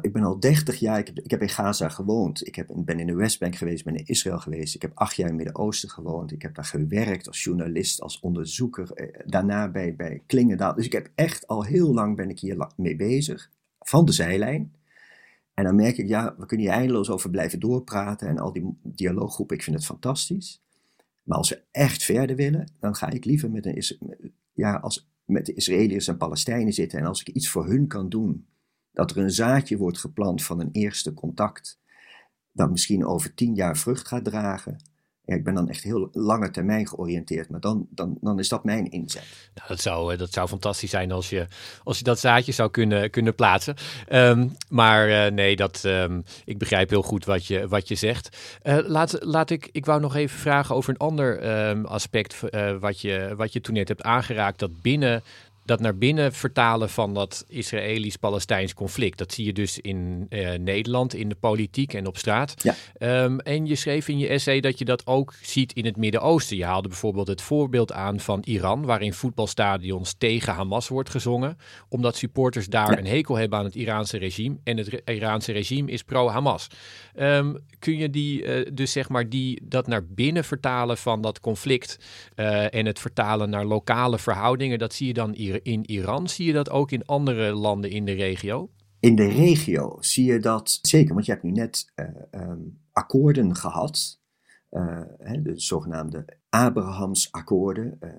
[0.00, 2.46] Ik ben al 30 jaar, ik heb, ik heb in Gaza gewoond.
[2.46, 4.74] Ik heb, ben in de Westbank geweest, ben in Israël geweest.
[4.74, 6.32] Ik heb acht jaar in het Midden-Oosten gewoond.
[6.32, 8.92] Ik heb daar gewerkt als journalist, als onderzoeker.
[8.92, 10.74] Eh, daarna bij, bij Klingendaal.
[10.74, 13.50] Dus ik heb echt al heel lang ben ik hier mee bezig.
[13.78, 14.74] Van de zijlijn.
[15.54, 18.28] En dan merk ik, ja, we kunnen hier eindeloos over blijven doorpraten.
[18.28, 20.62] En al die dialooggroepen, ik vind het fantastisch.
[21.26, 23.84] Maar als we echt verder willen, dan ga ik liever met, een,
[24.52, 26.98] ja, als, met de Israëliërs en Palestijnen zitten.
[26.98, 28.46] En als ik iets voor hun kan doen,
[28.92, 31.80] dat er een zaadje wordt geplant van een eerste contact,
[32.52, 34.76] dat misschien over tien jaar vrucht gaat dragen.
[35.26, 38.64] Ja, ik ben dan echt heel lange termijn georiënteerd, maar dan, dan, dan is dat
[38.64, 39.24] mijn inzet.
[39.68, 41.46] Dat, zou, eh, dat zou fantastisch zijn als je,
[41.84, 43.74] als je dat zaadje zou kunnen, kunnen plaatsen.
[44.08, 48.36] Ehm, maar uh, nee, dat, um, ik begrijp heel goed wat je, wat je zegt.
[48.62, 52.40] Uh, laat, laat ik, ik wou nog even vragen over een ander um, aspect
[52.80, 54.58] wat, je, wat je toen net hebt aangeraakt.
[54.58, 55.22] Dat binnen
[55.66, 59.18] dat naar binnen vertalen van dat Israëlisch-Palestijns conflict.
[59.18, 62.54] Dat zie je dus in uh, Nederland, in de politiek en op straat.
[62.62, 62.74] Ja.
[63.24, 66.56] Um, en je schreef in je essay dat je dat ook ziet in het Midden-Oosten.
[66.56, 71.58] Je haalde bijvoorbeeld het voorbeeld aan van Iran, waarin voetbalstadions tegen Hamas wordt gezongen,
[71.88, 72.98] omdat supporters daar ja.
[72.98, 74.56] een hekel hebben aan het Iraanse regime.
[74.64, 76.66] En het Iraanse regime is pro-Hamas.
[77.18, 81.40] Um, kun je die, uh, dus zeg maar, die, dat naar binnen vertalen van dat
[81.40, 81.98] conflict
[82.36, 86.28] uh, en het vertalen naar lokale verhoudingen, dat zie je dan hier in Iran?
[86.28, 88.70] Zie je dat ook in andere landen in de regio?
[89.00, 92.06] In de regio zie je dat zeker, want je hebt nu net uh,
[92.42, 94.20] um, akkoorden gehad,
[95.18, 97.96] hè, de zogenaamde Abrahamsakkoorden.
[98.00, 98.10] Uh,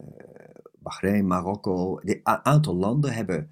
[0.80, 3.50] Bahrein, Marokko, een aantal landen hebben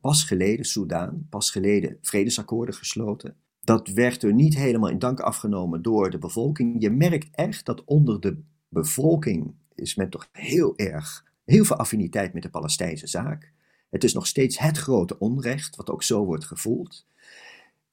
[0.00, 3.36] pas geleden, Soudaan, pas geleden vredesakkoorden gesloten.
[3.60, 6.82] Dat werd er niet helemaal in dank afgenomen door de bevolking.
[6.82, 12.32] Je merkt echt dat onder de bevolking is men toch heel erg heel veel affiniteit
[12.32, 13.52] met de Palestijnse zaak.
[13.90, 17.06] Het is nog steeds het grote onrecht, wat ook zo wordt gevoeld.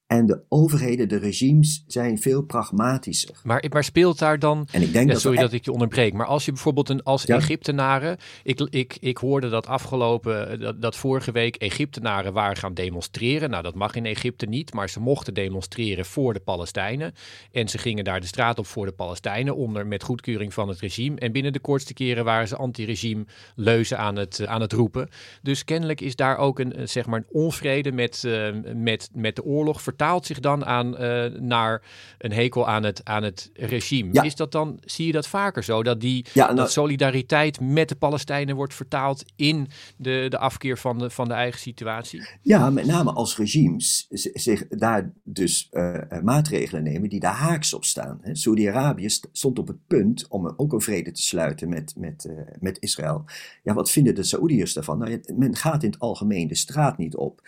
[0.07, 3.35] En de overheden, de regimes, zijn veel pragmatischer.
[3.43, 4.67] Maar, maar speelt daar dan.
[4.71, 6.13] En ik denk ja, dat sorry dat ik je onderbreek.
[6.13, 7.35] Maar als je bijvoorbeeld een, als Ja.
[7.35, 8.17] Egyptenaren.
[8.43, 10.59] Ik, ik, ik hoorde dat afgelopen.
[10.59, 13.49] Dat, dat vorige week Egyptenaren waren gaan demonstreren.
[13.49, 14.73] Nou, dat mag in Egypte niet.
[14.73, 17.13] Maar ze mochten demonstreren voor de Palestijnen.
[17.51, 19.55] En ze gingen daar de straat op voor de Palestijnen.
[19.55, 21.19] Onder met goedkeuring van het regime.
[21.19, 23.25] En binnen de kortste keren waren ze anti-regime
[23.55, 25.09] leuzen aan het, aan het roepen.
[25.41, 29.35] Dus kennelijk is daar ook een, een, zeg maar een onvrede met, eh, met, met
[29.35, 29.81] de oorlog.
[29.95, 31.81] Vertaalt zich dan aan, eh, naar
[32.17, 34.09] een hekel aan het, aan het regime.
[34.13, 34.21] Ja.
[34.21, 35.83] Is dat dan, zie je dat vaker zo?
[35.83, 39.67] Dat die Ja, nou- dat solidariteit met de Palestijnen wordt vertaald in
[39.97, 42.27] de, de afkeer van de, van de eigen situatie?
[42.41, 47.73] Ja, met name als regimes zich daar dus eh, eh, maatregelen nemen die daar haaks
[47.73, 48.19] op staan.
[48.31, 52.29] Saudi-Arabië st- stond op het punt om ook een vrede te sluiten met, met,
[52.59, 53.25] met Israël.
[53.63, 54.97] Ja, wat vinden de Saoediërs daarvan?
[54.97, 57.41] Nou, men gaat in het algemeen de straat niet op.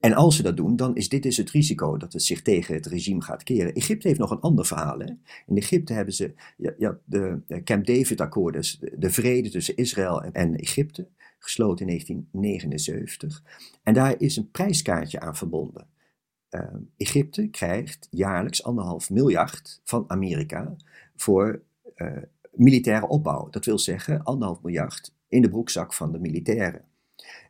[0.00, 2.74] En als ze dat doen, dan is dit is het risico dat het zich tegen
[2.74, 3.74] het regime gaat keren.
[3.74, 4.98] Egypte heeft nog een ander verhaal.
[4.98, 5.06] Hè?
[5.46, 6.34] In Egypte hebben ze
[6.78, 13.42] ja, de, Camp David-akkoorden, dus de, de vrede tussen Israël en, Egypte, gesloten in 1979.
[13.82, 15.86] En daar is een prijskaartje aan verbonden.
[16.50, 16.60] Uh,
[16.96, 20.76] Egypte krijgt jaarlijks anderhalf miljard van Amerika
[21.16, 21.62] voor
[21.96, 22.16] uh,
[22.52, 23.48] militaire opbouw.
[23.50, 26.84] Dat wil zeggen anderhalf miljard in de broekzak van de militairen.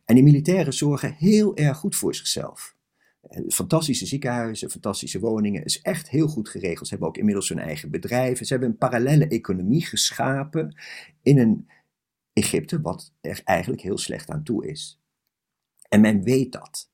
[0.07, 2.75] En die militairen zorgen heel erg goed voor zichzelf.
[3.47, 5.63] Fantastische ziekenhuizen, fantastische woningen.
[5.63, 6.87] is echt heel goed geregeld.
[6.87, 8.45] Ze hebben ook inmiddels hun eigen bedrijven.
[8.45, 10.75] Ze hebben een parallele economie geschapen
[11.21, 11.69] in een
[12.33, 15.01] Egypte wat er eigenlijk heel slecht aan toe is.
[15.89, 16.91] En men weet dat.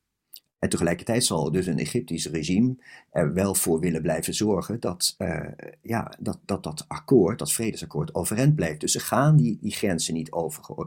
[0.63, 2.75] En tegelijkertijd zal dus een Egyptisch regime
[3.11, 5.39] er wel voor willen blijven zorgen dat uh,
[5.81, 8.79] ja, dat, dat, dat akkoord, dat vredesakkoord, overeind blijft.
[8.79, 10.31] Dus ze gaan die, die grenzen niet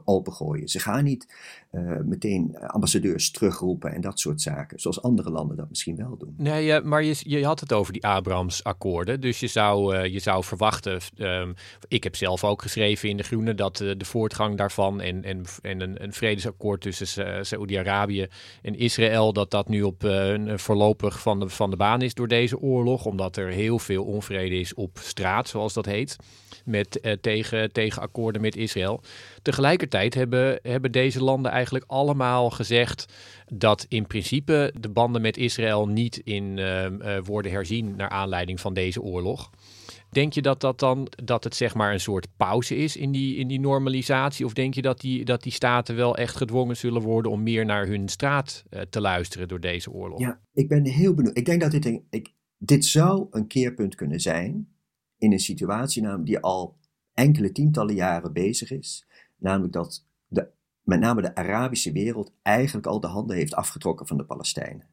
[0.05, 0.68] opengooien.
[0.68, 1.35] Ze gaan niet
[1.72, 6.35] uh, meteen ambassadeurs terugroepen en dat soort zaken, zoals andere landen dat misschien wel doen.
[6.37, 9.20] Nee, maar je, je had het over die Abrams-akkoorden.
[9.20, 11.55] Dus je zou, uh, je zou verwachten, um,
[11.89, 15.81] ik heb zelf ook geschreven in De Groene, dat de voortgang daarvan en, en, en
[15.81, 18.27] een, een vredesakkoord tussen Saoedi-Arabië
[18.62, 22.28] en Israël, dat dat nu op een voorlopig van de, van de baan is door
[22.28, 26.16] deze oorlog, omdat er heel veel onvrede is op straat, zoals dat heet,
[26.64, 29.00] met, uh, tegen, tegen akkoorden met Israël.
[29.42, 33.12] Tegelijkertijd hebben, hebben deze landen eigenlijk allemaal gezegd
[33.52, 38.60] dat in principe de banden met Israël niet in uh, uh, worden herzien naar aanleiding
[38.60, 39.50] van deze oorlog.
[40.11, 43.36] Denk je dat, dat, dan, dat het zeg maar een soort pauze is in die,
[43.36, 44.44] in die normalisatie?
[44.44, 47.64] Of denk je dat die, dat die staten wel echt gedwongen zullen worden om meer
[47.64, 50.20] naar hun straat uh, te luisteren door deze oorlog?
[50.20, 51.36] Ja, ik ben heel benieuwd.
[51.36, 54.68] Ik denk dat dit, een, ik, dit zou een keerpunt kunnen zijn
[55.18, 56.78] in een situatie die al
[57.14, 59.07] enkele tientallen jaren bezig is.
[59.36, 60.48] Namelijk dat de,
[60.82, 64.86] met name de Arabische wereld eigenlijk al de handen heeft afgetrokken van de Palestijnen.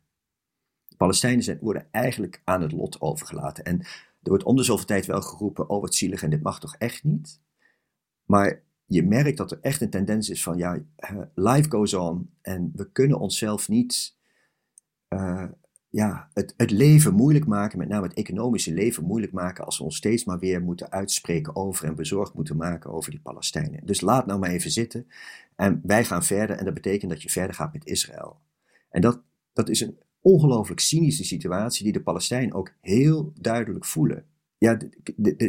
[0.88, 3.64] De Palestijnen zijn, worden eigenlijk aan het lot overgelaten.
[3.64, 3.86] En
[4.24, 7.04] er wordt om zoveel tijd wel geroepen, oh wat zielig en dit mag toch echt
[7.04, 7.42] niet?
[8.26, 10.80] Maar je merkt dat er echt een tendens is van, ja,
[11.36, 14.16] life goes on en we kunnen onszelf niet
[15.10, 15.46] uh,
[15.90, 19.84] ja, het, het leven moeilijk maken, met name het economische leven moeilijk maken, als we
[19.84, 23.86] ons steeds maar weer moeten uitspreken over en bezorgd moeten maken over die Palestijnen.
[23.86, 25.08] Dus laat nou maar even zitten
[25.56, 28.40] en wij gaan verder en dat betekent dat je verder gaat met Israël.
[28.90, 29.22] En dat,
[29.54, 34.26] dat is een ongelooflijk cynische situatie die de Palestijnen ook heel duidelijk voelen.
[34.58, 34.80] Ja,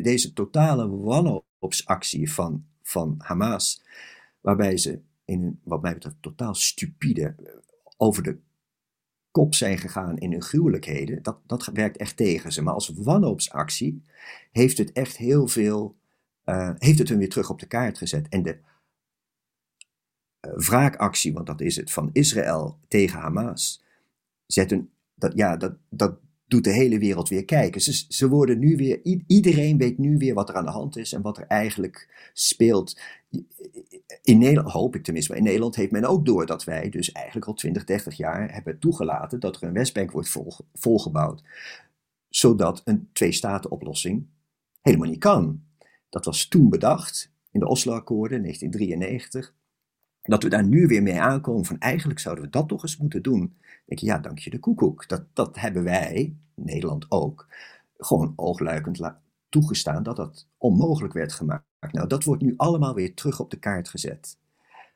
[0.02, 3.82] deze totale wanhoopsactie van, van Hamas,
[4.40, 7.34] waarbij ze in een, wat mij betreft, totaal stupide
[7.96, 8.38] over de
[9.30, 12.62] kop zijn gegaan in hun gruwelijkheden, dat, dat werkt echt tegen ze.
[12.62, 14.02] Maar als wanhoopsactie
[14.52, 15.96] heeft het echt heel veel,
[16.44, 18.28] uh, heeft het hun weer terug op de kaart gezet.
[18.28, 18.58] En de
[20.40, 23.84] uh, wraakactie, want dat is het, van Israël tegen Hamas,
[24.47, 27.80] zet een, dat, ja, dat, dat doet de hele wereld weer kijken.
[27.80, 31.12] Ze, ze worden nu weer, iedereen weet nu weer wat er aan de hand is
[31.12, 33.01] en wat er eigenlijk speelt.
[34.22, 37.47] In Nederland, hoop ik tenminste, in Nederland heeft men ook door dat wij dus eigenlijk
[37.47, 41.42] al 20, 30 jaar hebben toegelaten dat er een Westbank wordt vol, volgebouwd.
[42.28, 44.26] Zodat een twee-staten-oplossing
[44.80, 45.62] helemaal niet kan.
[46.09, 49.55] Dat was toen bedacht in de Oslo-akkoorden 1993
[50.22, 53.22] dat we daar nu weer mee aankomen van eigenlijk zouden we dat toch eens moeten
[53.22, 53.57] doen.
[53.85, 55.09] Denk je, ja, dank je de koekoek.
[55.09, 57.47] Dat, dat hebben wij, Nederland ook,
[57.97, 59.01] gewoon oogluikend
[59.49, 61.64] toegestaan dat dat onmogelijk werd gemaakt.
[61.93, 64.39] Nou, dat wordt nu allemaal weer terug op de kaart gezet.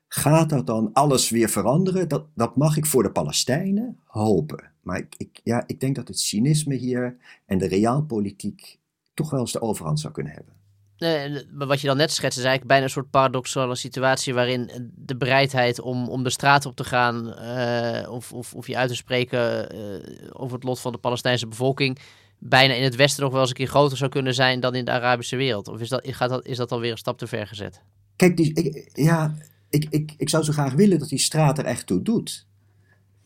[0.08, 2.08] Gaat dat dan alles weer veranderen?
[2.08, 4.70] Dat, dat mag ik voor de Palestijnen hopen.
[4.82, 7.16] Maar ik, ik, ja, ik denk dat het cynisme hier
[7.46, 8.78] en de realpolitiek
[9.14, 10.57] toch wel eens de overhand zou kunnen hebben.
[10.98, 15.16] Nee, wat je dan net schetst is eigenlijk bijna een soort paradoxale situatie waarin de
[15.16, 18.94] bereidheid om, om de straat op te gaan uh, of, of, of je uit te
[18.96, 21.98] spreken uh, over het lot van de Palestijnse bevolking
[22.38, 24.84] bijna in het Westen nog wel eens een keer groter zou kunnen zijn dan in
[24.84, 25.68] de Arabische wereld.
[25.68, 27.82] Of is dat, gaat dat, is dat alweer een stap te ver gezet?
[28.16, 29.34] Kijk, die, ik, ja,
[29.70, 32.46] ik, ik, ik zou zo graag willen dat die straat er echt toe doet.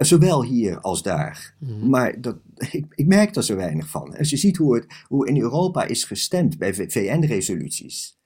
[0.05, 1.55] Zowel hier als daar.
[1.59, 1.89] Mhm.
[1.89, 2.37] Maar dat,
[2.71, 4.17] ik, ik, merk er zo weinig van.
[4.17, 8.21] Als je ziet hoe, het, hoe in Europa is gestemd bij VN-resoluties.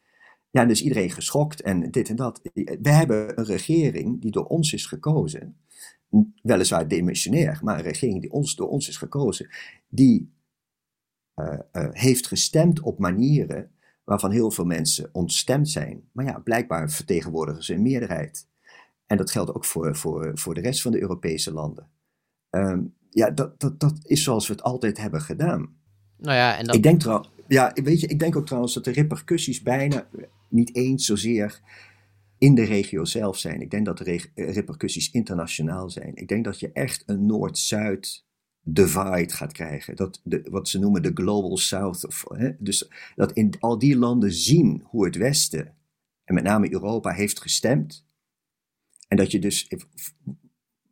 [0.51, 2.41] Ja, dus iedereen geschokt en dit en dat.
[2.55, 5.57] We hebben een regering die door ons is gekozen.
[6.43, 9.49] Weliswaar demissionair, maar een regering die ons, door ons is gekozen.
[9.89, 10.35] Die
[11.37, 13.71] uh, uh, heeft gestemd op manieren
[14.05, 16.09] waarvan heel veel mensen ontstemd zijn.
[16.13, 18.49] Maar ja, blijkbaar vertegenwoordigen ze een meerderheid.
[19.07, 21.89] En dat geldt ook voor, voor, voor de rest van de Europese landen.
[22.51, 25.77] Um, ja, dat, dat, dat is zoals we het altijd hebben gedaan.
[26.17, 26.69] Nou ja, en.
[26.69, 30.09] Ik denk trouwens, ja, weet je, ik denk ook trouwens dat de repercussies bijna
[30.49, 31.61] niet eens zozeer
[32.39, 33.61] in de regio zelf zijn.
[33.61, 36.17] Ik denk dat de repercussies internationaal zijn.
[36.17, 38.25] Ik denk dat je echt een Noord-Zuid
[38.61, 39.97] divide gaat krijgen.
[39.97, 42.07] Dat de, wat ze noemen de Global South.
[42.07, 45.75] Of, hè, dus dat in al die landen zien hoe het Westen,
[46.25, 48.07] en met name Europa, heeft gestemd.
[49.09, 49.69] En dat je dus,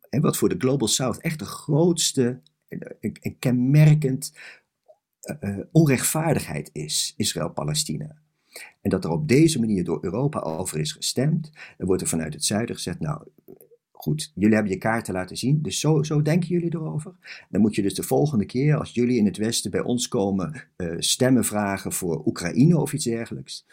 [0.09, 2.41] en wat voor de Global South echt de grootste
[2.99, 4.33] en kenmerkend
[5.41, 8.15] uh, onrechtvaardigheid is, Israël-Palestina.
[8.81, 12.33] En dat er op deze manier door Europa over is gestemd, dan wordt er vanuit
[12.33, 13.27] het zuiden gezegd, nou
[13.91, 17.15] goed, jullie hebben je kaarten laten zien, dus zo, zo denken jullie erover.
[17.49, 20.63] Dan moet je dus de volgende keer, als jullie in het Westen bij ons komen,
[20.97, 23.65] stemmen vragen voor Oekraïne of iets dergelijks,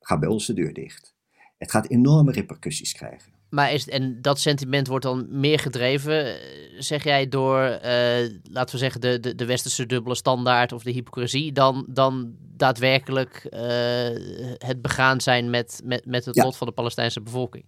[0.00, 1.14] ga bij ons de deur dicht.
[1.58, 3.37] Het gaat enorme repercussies krijgen.
[3.50, 6.34] Maar is, en dat sentiment wordt dan meer gedreven, eh,
[6.78, 10.90] zeg jij, door, uh, laten we zeggen, de, de, de westerse dubbele standaard of de
[10.90, 13.60] hypocrisie, dan, dan daadwerkelijk uh,
[14.58, 17.64] het begaan zijn met, met, met het lot van de Palestijnse bevolking?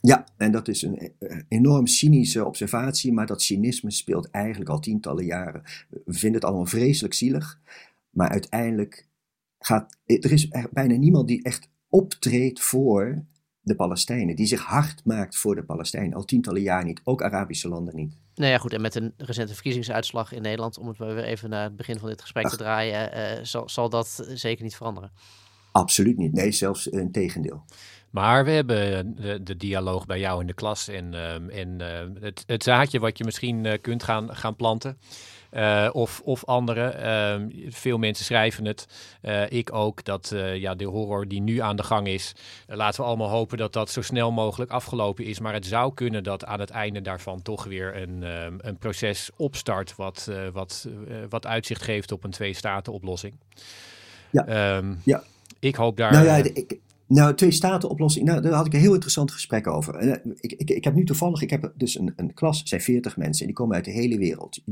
[0.00, 1.12] Ja, en dat is een
[1.48, 5.62] enorm cynische observatie, maar dat cynisme speelt eigenlijk al tientallen jaren.
[5.90, 7.60] We vinden het allemaal vreselijk zielig,
[8.10, 9.06] maar uiteindelijk
[9.58, 13.24] gaat, er is bijna niemand die echt optreedt voor
[13.64, 16.14] de Palestijnen, die zich hard maakt voor de Palestijnen.
[16.14, 18.14] Al tientallen jaar niet, ook Arabische landen niet.
[18.34, 21.62] Nou ja, goed, en met een recente verkiezingsuitslag in Nederland, om het weer even naar
[21.62, 25.10] het begin van dit gesprek te draaien, uh, zal, zal dat zeker niet veranderen.
[25.74, 27.64] Absoluut niet, nee, zelfs een tegendeel.
[28.10, 32.22] Maar we hebben de, de, dialoog bij jou in de klas en, uh, en uh,
[32.22, 34.98] het, het, zaadje wat je misschien kunt gaan, gaan planten.
[35.52, 37.00] Uh, of, of anderen.
[37.50, 38.86] Uh, veel mensen schrijven het.
[39.48, 40.04] Ik ook.
[40.04, 42.32] Dat ja, de horror die nu aan de gang is.
[42.66, 45.40] laten we allemaal hopen dat dat zo snel mogelijk afgelopen is.
[45.40, 49.30] Maar het zou kunnen dat aan het einde daarvan toch weer een, ehm, een proces
[49.36, 49.96] opstart.
[49.96, 50.88] Wat, wat,
[51.28, 53.34] wat uitzicht geeft op een twee-staten-oplossing.
[54.30, 54.82] Ja.
[55.04, 55.22] Ja.
[55.64, 56.12] Ik hoop daar.
[56.12, 59.94] Nou ja, ik, nou, twee-staten-oplossing, nou, daar had ik een heel interessant gesprek over.
[59.94, 62.80] En, eh, ik, ik, ik heb nu toevallig, ik heb dus een, een klas, zijn
[62.80, 64.62] 40 mensen, en die komen uit de hele wereld,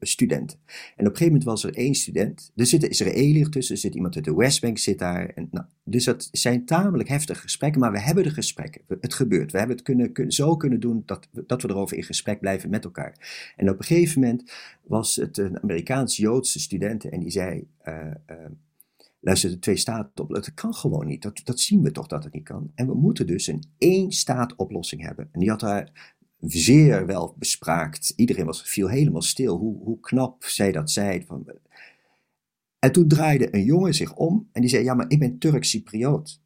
[0.00, 0.58] studenten.
[0.66, 3.80] En op een gegeven moment was er één student, er zit een Israëliër tussen, er
[3.80, 5.28] zit iemand uit de Westbank, zit daar.
[5.28, 8.80] En, nou, dus dat zijn tamelijk heftige gesprekken, maar we hebben de gesprekken.
[9.00, 9.52] Het gebeurt.
[9.52, 12.84] We hebben het kunnen, zo kunnen doen dat, dat we erover in gesprek blijven met
[12.84, 13.52] elkaar.
[13.56, 17.66] En op een gegeven moment was het een Amerikaans-Joodse student en die zei...
[17.84, 17.94] Uh,
[18.30, 18.36] uh,
[19.22, 20.28] luister, de twee staten.
[20.28, 21.22] Dat kan gewoon niet.
[21.22, 22.72] Dat, dat zien we toch dat het niet kan.
[22.74, 25.28] En we moeten dus een één staat oplossing hebben.
[25.32, 28.12] En die had daar zeer wel bespraakt.
[28.16, 31.24] Iedereen was, viel helemaal stil hoe, hoe knap zij dat zei.
[31.26, 31.46] Van,
[32.78, 36.40] en toen draaide een jongen zich om en die zei: Ja, maar ik ben Turk-Cypriot.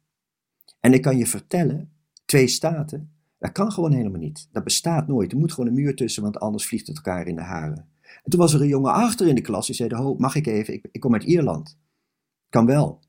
[0.79, 1.91] En ik kan je vertellen,
[2.25, 4.47] twee staten, dat kan gewoon helemaal niet.
[4.51, 5.31] Dat bestaat nooit.
[5.31, 7.87] Er moet gewoon een muur tussen, want anders vliegt het elkaar in de haren.
[8.23, 10.79] En toen was er een jongen achter in de klas die zei: mag ik even?
[10.91, 11.77] Ik kom uit Ierland.
[12.49, 12.99] Kan wel.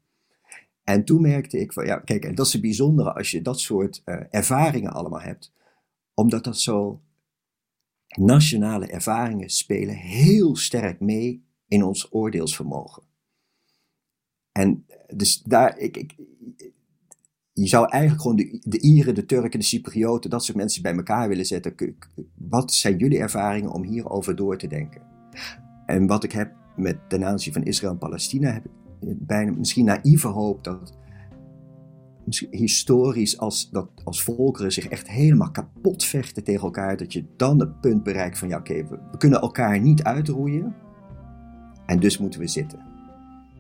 [0.84, 3.61] En toen merkte ik van ja, kijk, en dat is het bijzondere als je dat
[3.61, 5.53] soort uh, ervaringen allemaal hebt,
[6.14, 7.03] omdat dat zo
[8.16, 13.03] nationale ervaringen spelen heel sterk mee in ons oordeelsvermogen.
[14.53, 16.14] En dus daar, ik, ik,
[17.53, 20.95] je zou eigenlijk gewoon de, de Ieren, de Turken, de Cyprioten, dat soort mensen bij
[20.95, 21.97] elkaar willen zetten.
[22.34, 25.03] Wat zijn jullie ervaringen om hierover door te denken?
[25.86, 28.66] En wat ik heb met ten aanzien van Israël en Palestina, heb
[29.01, 30.96] bijna misschien naïeve hoop dat
[32.51, 37.61] historisch als, dat als volkeren zich echt helemaal kapot vechten tegen elkaar, dat je dan
[37.61, 40.74] het punt bereikt van ja oké, we, kunnen elkaar niet uitroeien
[41.86, 42.86] en dus moeten we zitten.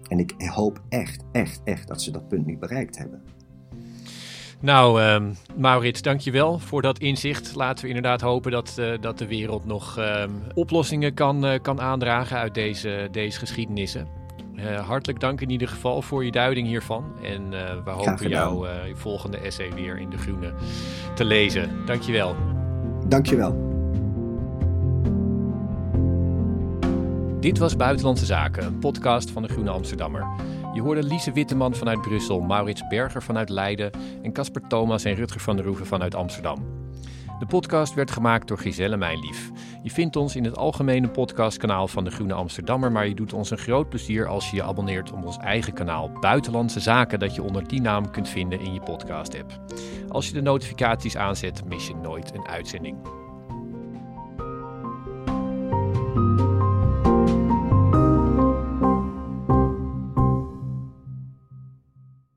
[0.08, 3.22] En ik hoop echt, echt, echt dat ze dat punt nu bereikt hebben.
[4.60, 7.54] Nou, um, Maurits, dankjewel voor dat inzicht.
[7.54, 11.80] Laten we inderdaad hopen dat, uh, dat de wereld nog um, oplossingen kan, uh, kan
[11.80, 14.17] aandragen uit deze, deze geschiedenissen.
[14.58, 17.04] Uh, hartelijk dank in ieder geval voor je duiding hiervan.
[17.22, 17.50] En
[17.84, 20.52] we hopen jouw volgende essay weer in De Groene
[21.14, 21.70] te lezen.
[21.86, 22.36] Dankjewel.
[23.06, 23.66] Dankjewel.
[27.40, 30.26] Dit was Buitenlandse Zaken, een podcast van de Groene Amsterdammer.
[30.74, 33.90] Je hoorde Lise Witteman vanuit Brussel, Maurits Berger vanuit Leiden
[34.22, 36.77] en Casper Thomas en Rutger van der Roeven vanuit Amsterdam.
[37.38, 39.50] De podcast werd gemaakt door Giselle Mijnlief.
[39.82, 43.50] Je vindt ons in het algemene podcastkanaal van de Groene Amsterdammer, maar je doet ons
[43.50, 47.42] een groot plezier als je je abonneert op ons eigen kanaal Buitenlandse Zaken, dat je
[47.42, 49.60] onder die naam kunt vinden in je podcast-app.
[50.08, 52.96] Als je de notificaties aanzet, mis je nooit een uitzending.